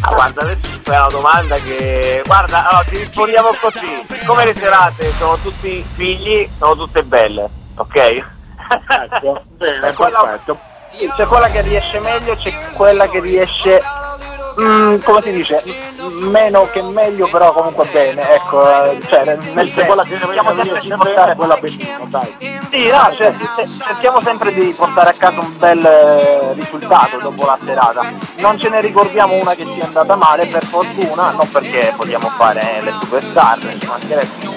Ah, 0.05 0.15
guarda, 0.15 0.41
adesso 0.43 0.81
fai 0.83 0.97
una 0.99 1.07
domanda 1.09 1.57
che... 1.57 2.23
Guarda, 2.25 2.69
allora, 2.69 2.85
ti 2.89 2.97
rispondiamo 2.99 3.51
così. 3.61 4.05
Siccome 4.09 4.45
le 4.47 4.55
serate 4.55 5.13
sono 5.13 5.37
tutti 5.37 5.85
figli, 5.95 6.49
sono 6.59 6.75
tutte 6.75 7.03
belle, 7.05 7.49
ok? 7.77 7.97
Ecco, 7.97 9.45
bene, 9.57 9.79
C'è 9.79 9.93
quella- 9.95 10.21
perfetto. 10.23 10.59
C'è 11.17 11.25
quella 11.25 11.49
che 11.49 11.63
riesce 11.63 12.01
meglio, 12.01 12.35
c'è 12.37 12.53
quella 12.75 13.09
che 13.09 13.19
riesce, 13.21 13.81
mm, 14.61 14.99
come 15.03 15.23
si 15.23 15.33
dice, 15.33 15.63
meno 16.11 16.69
che 16.71 16.83
meglio, 16.83 17.29
però 17.29 17.53
comunque 17.53 17.87
bene, 17.93 18.35
ecco, 18.35 18.85
eh, 18.85 19.01
cioè 19.07 19.25
nel 19.25 19.73
quella 19.73 20.05
cerchiamo 20.05 20.55
sempre 20.55 20.81
di 20.81 20.89
portare 20.89 21.35
quella 21.35 21.57
benissimo, 21.57 22.07
dai. 22.09 22.37
Sì, 22.69 22.89
no, 22.89 23.11
cioè, 23.13 23.35
cerchiamo 23.67 24.21
sempre 24.21 24.53
di 24.53 24.75
portare 24.77 25.11
a 25.11 25.15
casa 25.15 25.41
un 25.41 25.59
bel 25.59 25.85
eh, 25.85 26.53
risultato 26.55 27.19
dopo 27.19 27.45
la 27.45 27.59
serata. 27.63 28.13
Non 28.37 28.59
ce 28.59 28.69
ne 28.69 28.81
ricordiamo 28.81 29.35
una 29.35 29.55
che 29.55 29.65
sia 29.65 29.85
andata 29.85 30.17
male, 30.17 30.47
per 30.47 30.65
fortuna, 30.65 31.31
non 31.31 31.51
perché 31.51 31.93
vogliamo 31.97 32.29
fare 32.29 32.81
le 32.83 32.93
superstar, 33.01 33.59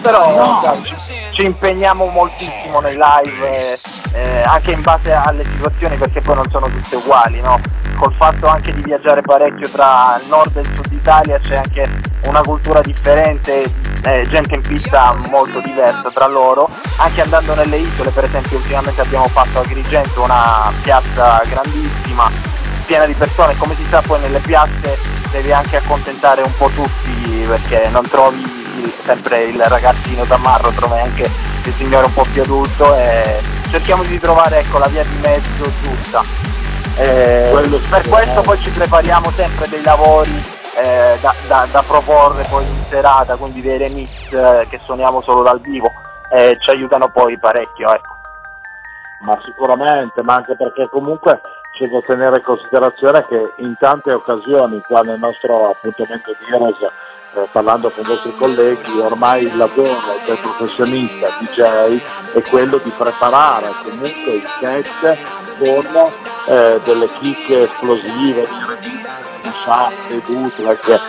però 0.01 0.61
sai, 0.61 0.83
ci, 0.83 0.95
ci 1.31 1.43
impegniamo 1.43 2.05
moltissimo 2.07 2.79
nei 2.79 2.97
live, 2.97 3.49
eh, 3.49 3.77
eh, 4.13 4.41
anche 4.43 4.71
in 4.71 4.81
base 4.81 5.11
alle 5.11 5.43
situazioni, 5.45 5.97
perché 5.97 6.21
poi 6.21 6.35
non 6.35 6.45
sono 6.49 6.67
tutte 6.67 6.95
uguali, 6.95 7.41
no? 7.41 7.59
Col 7.97 8.13
fatto 8.13 8.47
anche 8.47 8.73
di 8.73 8.81
viaggiare 8.81 9.21
parecchio 9.21 9.69
tra 9.69 9.84
il 10.21 10.27
nord 10.27 10.55
e 10.57 10.61
il 10.61 10.71
sud 10.73 10.91
Italia 10.91 11.39
c'è 11.39 11.57
anche 11.57 11.87
una 12.25 12.41
cultura 12.41 12.81
differente, 12.81 13.71
eh, 14.03 14.25
gente 14.27 14.55
in 14.55 14.61
pista 14.61 15.13
molto 15.29 15.59
diversa 15.59 16.09
tra 16.11 16.27
loro, 16.27 16.69
anche 16.97 17.21
andando 17.21 17.53
nelle 17.53 17.77
isole, 17.77 18.09
per 18.09 18.23
esempio 18.23 18.57
ultimamente 18.57 19.01
abbiamo 19.01 19.27
fatto 19.27 19.59
Agrigento 19.59 20.23
una 20.23 20.71
piazza 20.81 21.41
grandissima, 21.47 22.29
piena 22.85 23.05
di 23.05 23.13
persone, 23.13 23.55
come 23.57 23.75
si 23.75 23.85
sa 23.89 24.01
poi 24.01 24.19
nelle 24.21 24.39
piazze 24.39 24.97
devi 25.31 25.51
anche 25.51 25.77
accontentare 25.77 26.41
un 26.41 26.55
po' 26.57 26.69
tutti 26.73 27.45
perché 27.47 27.87
non 27.91 28.07
trovi 28.07 28.39
il- 28.39 28.93
sempre 29.03 29.43
il 29.43 29.61
ragazzino 29.61 30.23
tamarro, 30.23 30.69
trovi 30.69 30.99
anche 30.99 31.29
il 31.63 31.73
signore 31.77 32.05
un 32.05 32.13
po' 32.13 32.25
più 32.31 32.41
adulto 32.41 32.95
e 32.95 33.41
cerchiamo 33.69 34.03
di 34.03 34.19
trovare 34.19 34.59
ecco, 34.59 34.77
la 34.77 34.87
via 34.87 35.03
di 35.03 35.17
mezzo 35.21 35.71
giusta. 35.81 36.54
Eh, 36.97 37.51
per 37.89 38.07
questo 38.07 38.39
eh. 38.39 38.43
poi 38.43 38.57
ci 38.59 38.69
prepariamo 38.69 39.29
sempre 39.31 39.67
dei 39.67 39.83
lavori 39.83 40.31
eh, 40.77 41.17
da, 41.19 41.33
da- 41.47 41.67
da 41.69 41.83
proporre 41.85 42.45
poi 42.49 42.65
in 42.65 42.83
serata, 42.87 43.35
quindi 43.35 43.61
dei 43.61 43.77
remix 43.77 44.31
eh, 44.31 44.65
che 44.69 44.79
suoniamo 44.83 45.21
solo 45.21 45.43
dal 45.43 45.59
vivo 45.59 45.91
e 46.29 46.57
ci 46.59 46.69
aiutano 46.69 47.09
poi 47.09 47.37
parecchio. 47.37 47.93
Ecco. 47.93 48.13
Ma 49.21 49.39
sicuramente, 49.43 50.21
ma 50.21 50.35
anche 50.35 50.55
perché 50.55 50.87
comunque 50.89 51.41
c'è 51.73 51.87
da 51.87 52.01
tenere 52.01 52.37
in 52.37 52.43
considerazione 52.43 53.25
che 53.27 53.53
in 53.57 53.75
tante 53.79 54.11
occasioni, 54.13 54.81
qua 54.81 55.01
nel 55.01 55.19
nostro 55.19 55.71
appuntamento 55.71 56.31
di 56.37 56.53
Heroes, 56.53 56.81
eh, 56.81 57.47
parlando 57.51 57.89
con 57.89 58.03
i 58.03 58.07
vostri 58.07 58.33
colleghi, 58.35 58.99
ormai 58.99 59.43
il 59.43 59.57
lavoro 59.57 59.89
del 60.25 60.37
professionista 60.37 61.27
DJ 61.39 62.01
è 62.33 62.41
quello 62.49 62.77
di 62.77 62.89
preparare 62.95 63.67
comunque 63.83 64.33
il 64.33 64.47
set 64.59 65.44
con 65.57 66.11
eh, 66.47 66.79
delle 66.83 67.09
chicche 67.19 67.63
esplosive, 67.63 68.47
shot, 69.63 69.93
bootleg, 70.25 70.99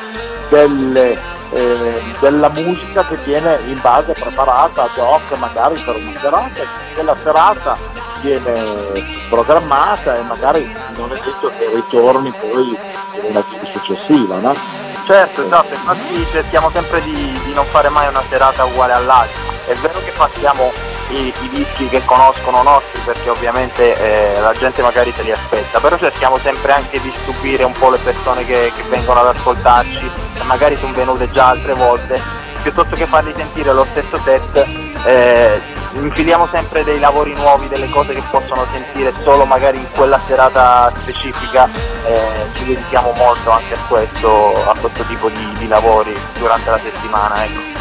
delle, 0.49 1.19
eh, 1.53 2.03
della 2.21 2.49
musica 2.51 3.05
che 3.07 3.17
viene 3.25 3.59
in 3.67 3.79
base 3.81 4.13
preparata 4.13 4.85
ad 4.85 4.99
hoc 4.99 5.37
magari 5.39 5.81
per 5.81 5.97
una 5.97 6.19
serata 6.19 6.61
e 6.61 6.67
quella 6.95 7.17
serata 7.23 7.77
viene 8.21 9.17
programmata 9.29 10.17
e 10.17 10.23
magari 10.23 10.75
non 10.97 11.13
è 11.13 11.15
detto 11.15 11.53
che 11.59 11.71
ritorni 11.75 12.33
poi 12.33 12.69
in 12.69 13.25
una 13.31 13.45
successiva, 13.73 14.39
no? 14.39 14.86
Certo, 15.07 15.45
esatto, 15.45 15.73
infatti 15.73 16.27
cerchiamo 16.33 16.69
sempre 16.69 17.01
di, 17.01 17.41
di 17.45 17.55
non 17.55 17.65
fare 17.65 17.89
mai 17.91 18.09
una 18.09 18.23
serata 18.29 18.65
uguale 18.65 18.93
all'altra. 18.93 19.41
È 19.65 19.73
vero 19.75 20.01
che 20.05 20.11
passiamo 20.11 20.73
i, 21.11 21.33
i 21.43 21.49
dischi 21.49 21.89
che 21.89 22.05
conoscono 22.05 22.65
nostri 22.65 23.01
perché 23.05 23.31
ovviamente 23.31 23.95
eh, 23.95 24.41
la 24.41 24.53
gente 24.53 24.83
magari 24.83 25.13
se 25.13 25.23
li 25.23 25.31
aspetta, 25.31 25.79
però 25.79 25.97
cerchiamo 25.97 26.39
sempre 26.39 26.73
anche 26.73 27.01
di 27.01 27.13
stupire 27.23 27.63
un 27.63 27.71
po' 27.71 27.91
le 27.91 27.99
persone 27.99 28.45
che, 28.45 28.73
che 28.75 28.83
vengono 28.89 29.21
ad 29.21 29.29
ascoltarci 29.29 30.11
e 30.41 30.43
magari 30.43 30.77
sono 30.77 30.93
venute 30.93 31.31
già 31.31 31.51
altre 31.51 31.75
volte, 31.75 32.21
piuttosto 32.63 32.97
che 32.97 33.07
farli 33.07 33.33
sentire 33.37 33.73
lo 33.73 33.85
stesso 33.85 34.19
set, 34.25 34.67
eh, 35.05 35.61
infiliamo 36.03 36.47
sempre 36.51 36.85
dei 36.85 36.99
lavori 36.99 37.35
nuovi, 37.35 37.69
delle 37.69 37.89
cose 37.89 38.13
che 38.13 38.23
possono 38.31 38.65
sentire 38.71 39.13
solo 39.23 39.45
magari 39.45 39.79
in 39.79 39.91
quella 39.93 40.21
serata 40.27 40.93
specifica, 40.97 41.69
eh, 42.07 42.47
ci 42.55 42.65
dedichiamo 42.65 43.13
molto 43.13 43.51
anche 43.51 43.75
a 43.75 43.79
questo, 43.89 44.71
a 44.71 44.75
questo 44.79 45.03
tipo 45.05 45.29
di, 45.29 45.53
di 45.59 45.69
lavori 45.69 46.15
durante 46.39 46.71
la 46.71 46.79
settimana. 46.79 47.45
Ecco. 47.45 47.75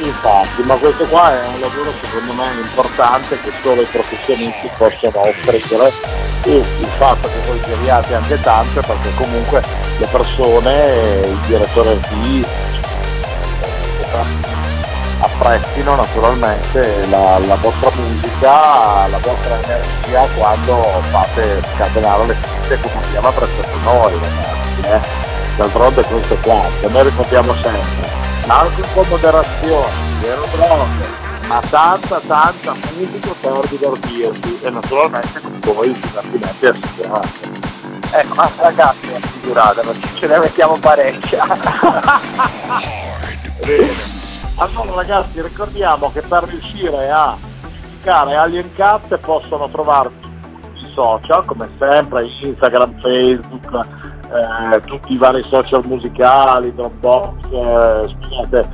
Infatti, 0.00 0.62
ma 0.64 0.74
questo 0.74 1.04
qua 1.06 1.32
è 1.32 1.46
un 1.46 1.60
lavoro 1.60 1.92
secondo 2.00 2.32
me 2.32 2.50
importante 2.60 3.40
che 3.40 3.52
solo 3.62 3.80
i 3.80 3.86
professionisti 3.90 4.68
possono 4.76 5.20
offrire 5.20 5.92
e 6.42 6.56
il 6.56 6.88
fatto 6.98 7.28
che 7.28 7.46
voi 7.46 7.60
giriate 7.62 8.14
anche 8.14 8.40
tanto 8.40 8.80
perché 8.80 9.14
comunque 9.14 9.62
le 9.98 10.06
persone, 10.06 11.20
il 11.24 11.38
direttore 11.46 11.90
artistico, 11.90 12.48
apprezzino 15.18 15.94
naturalmente 15.94 17.06
la, 17.08 17.38
la 17.38 17.56
vostra 17.56 17.90
musica, 17.96 19.06
la 19.06 19.18
vostra 19.18 19.60
energia 19.62 20.26
quando 20.36 20.82
fate 21.10 21.62
scatenare 21.74 22.26
le 22.26 22.34
piste 22.34 22.80
come 22.80 23.04
abbiamo 23.04 23.28
apprezzato 23.28 23.78
noi 23.82 24.12
ragazzi. 24.12 24.80
Eh? 24.82 25.00
D'altronde 25.56 26.02
questo 26.02 26.34
è 26.34 26.40
quanto, 26.40 26.88
noi 26.88 27.02
ricordiamo 27.04 27.54
sempre, 27.54 28.08
un 28.80 28.88
po' 28.92 29.04
moderazione, 29.08 29.92
zero 30.20 30.46
droghe, 30.52 31.06
ma 31.46 31.60
tanta 31.70 32.20
tanta 32.26 32.74
musica 32.96 33.30
per 33.40 33.66
divertirsi 33.68 34.58
e 34.62 34.70
naturalmente 34.70 35.40
con 35.40 35.60
voi 35.60 35.90
il 35.90 35.98
divertimento 35.98 36.66
è 36.66 36.68
assicurato. 36.70 37.28
Ecco, 38.10 38.34
ma 38.34 38.50
ragazzi 38.56 39.06
perché 39.82 40.08
ce 40.14 40.26
ne 40.26 40.38
mettiamo 40.38 40.76
parecchia. 40.78 41.44
Allora 44.56 44.94
ragazzi 44.94 45.42
ricordiamo 45.42 46.12
che 46.12 46.22
per 46.22 46.44
riuscire 46.44 47.10
a 47.10 47.36
cercare 47.90 48.36
Alien 48.36 48.72
Cat 48.74 49.16
possono 49.18 49.68
trovarci 49.68 50.30
sui 50.74 50.92
social 50.94 51.44
come 51.44 51.68
sempre 51.80 52.24
Instagram, 52.40 53.00
Facebook, 53.00 53.68
eh, 53.74 54.80
tutti 54.82 55.12
i 55.12 55.18
vari 55.18 55.42
social 55.48 55.84
musicali, 55.86 56.72
Dropbox, 56.72 57.32
eh, 57.50 58.14
scusate, 58.14 58.68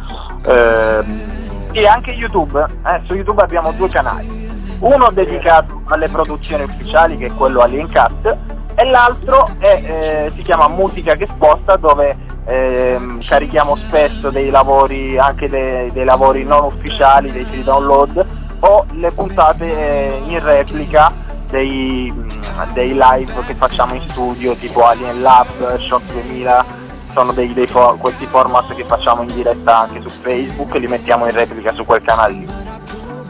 ehm, 0.47 1.73
Sì, 1.73 1.87
anche 1.87 2.11
YouTube, 2.11 2.61
eh, 2.61 3.01
su 3.07 3.15
YouTube 3.15 3.43
abbiamo 3.43 3.73
due 3.73 3.89
canali, 3.89 4.51
uno 4.81 5.11
dedicato 5.13 5.81
alle 5.87 6.09
produzioni 6.11 6.65
ufficiali 6.65 7.17
che 7.17 7.27
è 7.27 7.35
quello 7.35 7.61
Alien 7.61 7.89
Cat 7.89 8.37
e 8.81 8.85
l'altro 8.89 9.47
è, 9.59 9.67
eh, 9.69 10.33
si 10.35 10.41
chiama 10.41 10.67
Musica 10.69 11.15
che 11.15 11.27
sposta 11.27 11.77
dove 11.77 12.17
ehm, 12.47 13.21
carichiamo 13.23 13.77
spesso 13.77 14.31
dei 14.31 14.49
lavori, 14.49 15.19
anche 15.19 15.49
dei, 15.49 15.93
dei 15.93 16.05
lavori 16.05 16.45
non 16.45 16.65
ufficiali, 16.65 17.31
dei 17.31 17.45
free 17.45 17.63
download 17.63 18.27
o 18.61 18.87
le 18.93 19.11
puntate 19.13 19.67
eh, 19.67 20.23
in 20.25 20.43
replica 20.43 21.13
dei, 21.51 22.11
mh, 22.11 22.73
dei 22.73 22.95
live 22.95 23.45
che 23.47 23.55
facciamo 23.55 23.95
in 23.95 24.01
studio 24.09 24.55
tipo 24.55 24.87
Alien 24.87 25.21
Lab, 25.21 25.77
Shock 25.79 26.13
2000 26.13 26.65
sono 27.13 27.33
dei, 27.33 27.53
dei 27.53 27.67
fo- 27.67 27.97
questi 27.99 28.25
format 28.27 28.75
che 28.75 28.85
facciamo 28.87 29.23
in 29.23 29.35
diretta 29.35 29.81
anche 29.81 30.01
su 30.01 30.09
Facebook 30.09 30.75
e 30.75 30.79
li 30.79 30.87
mettiamo 30.87 31.27
in 31.27 31.33
replica 31.33 31.71
su 31.73 31.85
quel 31.85 32.01
canale 32.01 32.33
lì. 32.33 32.47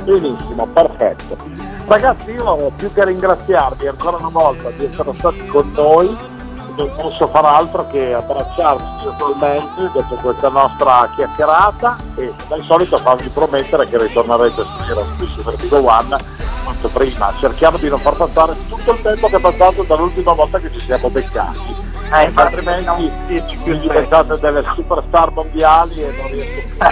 benissimo, 0.04 0.66
perfetto. 0.66 1.69
Ragazzi 1.90 2.30
io 2.30 2.70
più 2.76 2.92
che 2.92 3.04
ringraziarvi 3.04 3.88
ancora 3.88 4.16
una 4.18 4.28
volta 4.28 4.70
di 4.70 4.84
essere 4.84 5.12
stati 5.12 5.44
con 5.48 5.72
noi, 5.74 6.06
non 6.76 6.92
posso 6.94 7.26
far 7.26 7.44
altro 7.44 7.84
che 7.88 8.14
abbracciarvi 8.14 8.84
virtualmente 9.02 9.90
dopo 9.92 10.14
questa 10.14 10.50
nostra 10.50 11.10
chiacchierata 11.16 11.96
e 12.14 12.32
come 12.46 12.60
al 12.60 12.64
solito 12.68 12.96
farvi 12.96 13.28
promettere 13.30 13.88
che 13.88 13.98
ritornerete 13.98 14.62
su 14.62 14.84
Heroes 14.88 15.34
su 15.34 15.42
Vertigo 15.42 15.84
One 15.84 16.16
quanto 16.62 16.88
prima. 16.90 17.32
Cerchiamo 17.40 17.76
di 17.76 17.88
non 17.88 17.98
far 17.98 18.14
passare 18.14 18.54
tutto 18.68 18.92
il 18.92 19.02
tempo 19.02 19.26
che 19.26 19.36
è 19.36 19.40
passato 19.40 19.82
dall'ultima 19.82 20.32
volta 20.32 20.60
che 20.60 20.70
ci 20.70 20.78
siamo 20.78 21.10
beccati. 21.10 21.74
Eh, 22.12 22.30
altrimenti 22.34 23.10
vi 23.26 23.78
diventate 23.80 24.38
delle 24.38 24.62
superstar 24.76 25.32
mondiali 25.32 26.04
e 26.04 26.14
non 26.16 26.30
riesco 26.30 26.68
più 26.68 26.84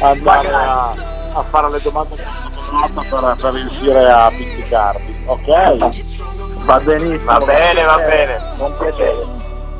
a 0.00 0.10
andare 0.10 0.52
a, 0.52 0.94
a 1.34 1.44
fare 1.48 1.70
le 1.70 1.80
domande 1.80 2.49
sono 2.70 3.04
per, 3.08 3.34
per 3.40 3.52
riuscire 3.54 4.10
a 4.10 4.30
pizzicarvi, 4.30 5.22
ok? 5.26 5.76
Va 6.64 6.78
benissimo. 6.78 7.38
Va 7.38 7.40
bene, 7.40 7.82
va 7.82 7.96
bene. 7.96 8.40
Un 8.58 8.74
piacere. 8.78 9.26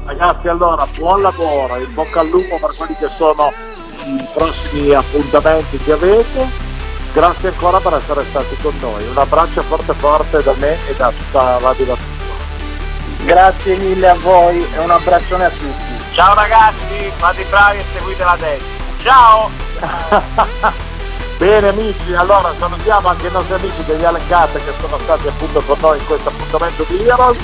Ragazzi, 0.05 0.49
allora, 0.49 0.87
buon 0.97 1.23
lavoro, 1.23 1.77
in 1.77 1.95
bocca 1.95 2.21
al 2.21 2.29
lupo 2.29 2.59
per 2.59 2.75
quelli 2.77 2.97
che 2.97 3.09
sono 3.17 3.53
i 4.05 4.27
prossimi 4.35 4.93
appuntamenti 4.93 5.79
che 5.79 5.93
avete. 5.93 6.69
Grazie 7.13 7.49
ancora 7.49 7.79
per 7.79 7.95
essere 7.95 8.25
stati 8.25 8.57
con 8.61 8.77
noi. 8.81 9.07
Un 9.09 9.19
abbraccio 9.19 9.63
forte 9.63 9.93
forte 9.95 10.43
da 10.43 10.55
me 10.59 10.77
e 10.89 10.95
da 10.97 11.11
tutta 11.11 11.61
La 11.61 11.75
Grazie 13.25 13.77
mille 13.77 14.09
a 14.09 14.15
voi 14.15 14.67
e 14.75 14.79
un 14.79 14.91
abbraccione 14.91 15.45
a 15.45 15.51
tutti. 15.51 16.13
Ciao 16.13 16.35
ragazzi, 16.35 17.11
fate 17.17 17.45
bravi 17.51 17.79
e 17.79 17.85
seguite 17.93 18.25
la 18.25 18.37
destra. 18.39 18.79
Ciao! 19.03 20.89
Bene 21.41 21.69
amici, 21.69 22.13
allora 22.13 22.53
salutiamo 22.59 23.09
anche 23.09 23.29
i 23.29 23.31
nostri 23.31 23.55
amici 23.55 23.83
degli 23.87 24.05
Alecate 24.05 24.63
che 24.63 24.73
sono 24.79 24.99
stati 24.99 25.27
appunto 25.27 25.63
con 25.63 25.79
noi 25.81 25.97
in 25.97 26.05
questo 26.05 26.29
appuntamento 26.29 26.85
di 26.87 27.03
Heroes. 27.03 27.39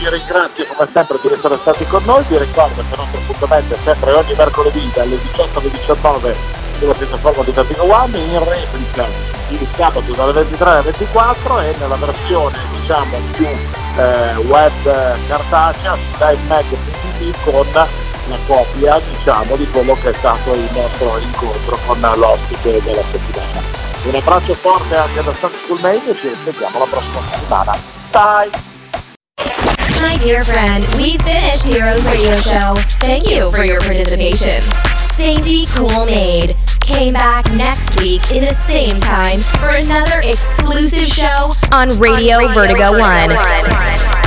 Vi 0.00 0.08
ringrazio 0.10 0.66
come 0.66 0.90
sempre 0.92 1.18
di 1.22 1.28
essere 1.28 1.56
stati 1.58 1.84
con 1.84 2.02
noi, 2.06 2.24
vi 2.26 2.38
ricordo 2.38 2.74
che 2.74 2.80
il 2.80 2.98
nostro 2.98 3.18
appuntamento 3.20 3.74
è 3.74 3.78
sempre 3.84 4.12
ogni 4.14 4.34
mercoledì 4.36 4.90
dalle 4.92 5.16
18 5.16 5.58
alle 5.60 5.70
19 5.70 6.36
sulla 6.80 6.92
piattaforma 6.94 7.42
di 7.44 7.50
Vertigo 7.52 7.94
One, 7.94 8.18
in 8.18 8.44
replica 8.44 9.06
il 9.50 9.68
sabato 9.76 10.12
dalle 10.12 10.32
23 10.32 10.70
alle 10.70 10.82
24 10.82 11.60
e 11.60 11.74
nella 11.78 11.94
versione 11.94 12.58
diciamo 12.80 13.16
più 13.30 13.46
eh, 13.46 14.34
web 14.48 15.16
cartacea 15.28 15.94
su 15.94 16.18
timemag.tv 16.18 17.44
con 17.44 17.86
la 18.28 18.38
copia 18.46 19.00
diciamo 19.00 19.56
di 19.56 19.68
quello 19.70 19.96
che 20.00 20.10
è 20.10 20.14
stato 20.14 20.52
il 20.52 20.68
nostro 20.72 21.18
incontro 21.18 21.78
con 21.86 22.00
l'ospite 22.00 22.82
della 22.82 23.02
settimana. 23.10 23.62
Un 24.04 24.14
abbraccio 24.14 24.54
forte 24.54 24.96
anche 24.96 25.22
da 25.22 25.34
Sun 25.38 25.50
School 25.64 25.80
Media 25.80 26.12
e 26.12 26.16
ci 26.16 26.34
vediamo 26.44 26.78
la 26.78 26.86
prossima 26.86 27.20
settimana. 27.30 27.76
Bye! 28.10 28.72
My 30.00 30.16
dear 30.18 30.44
friend, 30.44 30.84
we 30.96 31.16
finished 31.18 31.66
Heroes 31.68 32.04
Radio 32.06 32.36
Show. 32.40 32.74
Thank 33.00 33.28
you 33.28 33.50
for 33.50 33.64
your 33.64 33.80
participation. 33.80 34.60
Sainty 34.98 35.66
Cool 35.74 36.06
Maid 36.06 36.56
came 36.80 37.14
back 37.14 37.50
next 37.52 37.98
week 38.00 38.30
in 38.30 38.44
the 38.44 38.52
same 38.52 38.96
time 38.96 39.40
for 39.40 39.70
another 39.70 40.20
exclusive 40.22 41.06
show 41.06 41.52
on 41.72 41.98
Radio, 41.98 42.48
Vertigo, 42.52 42.98
One. 42.98 44.23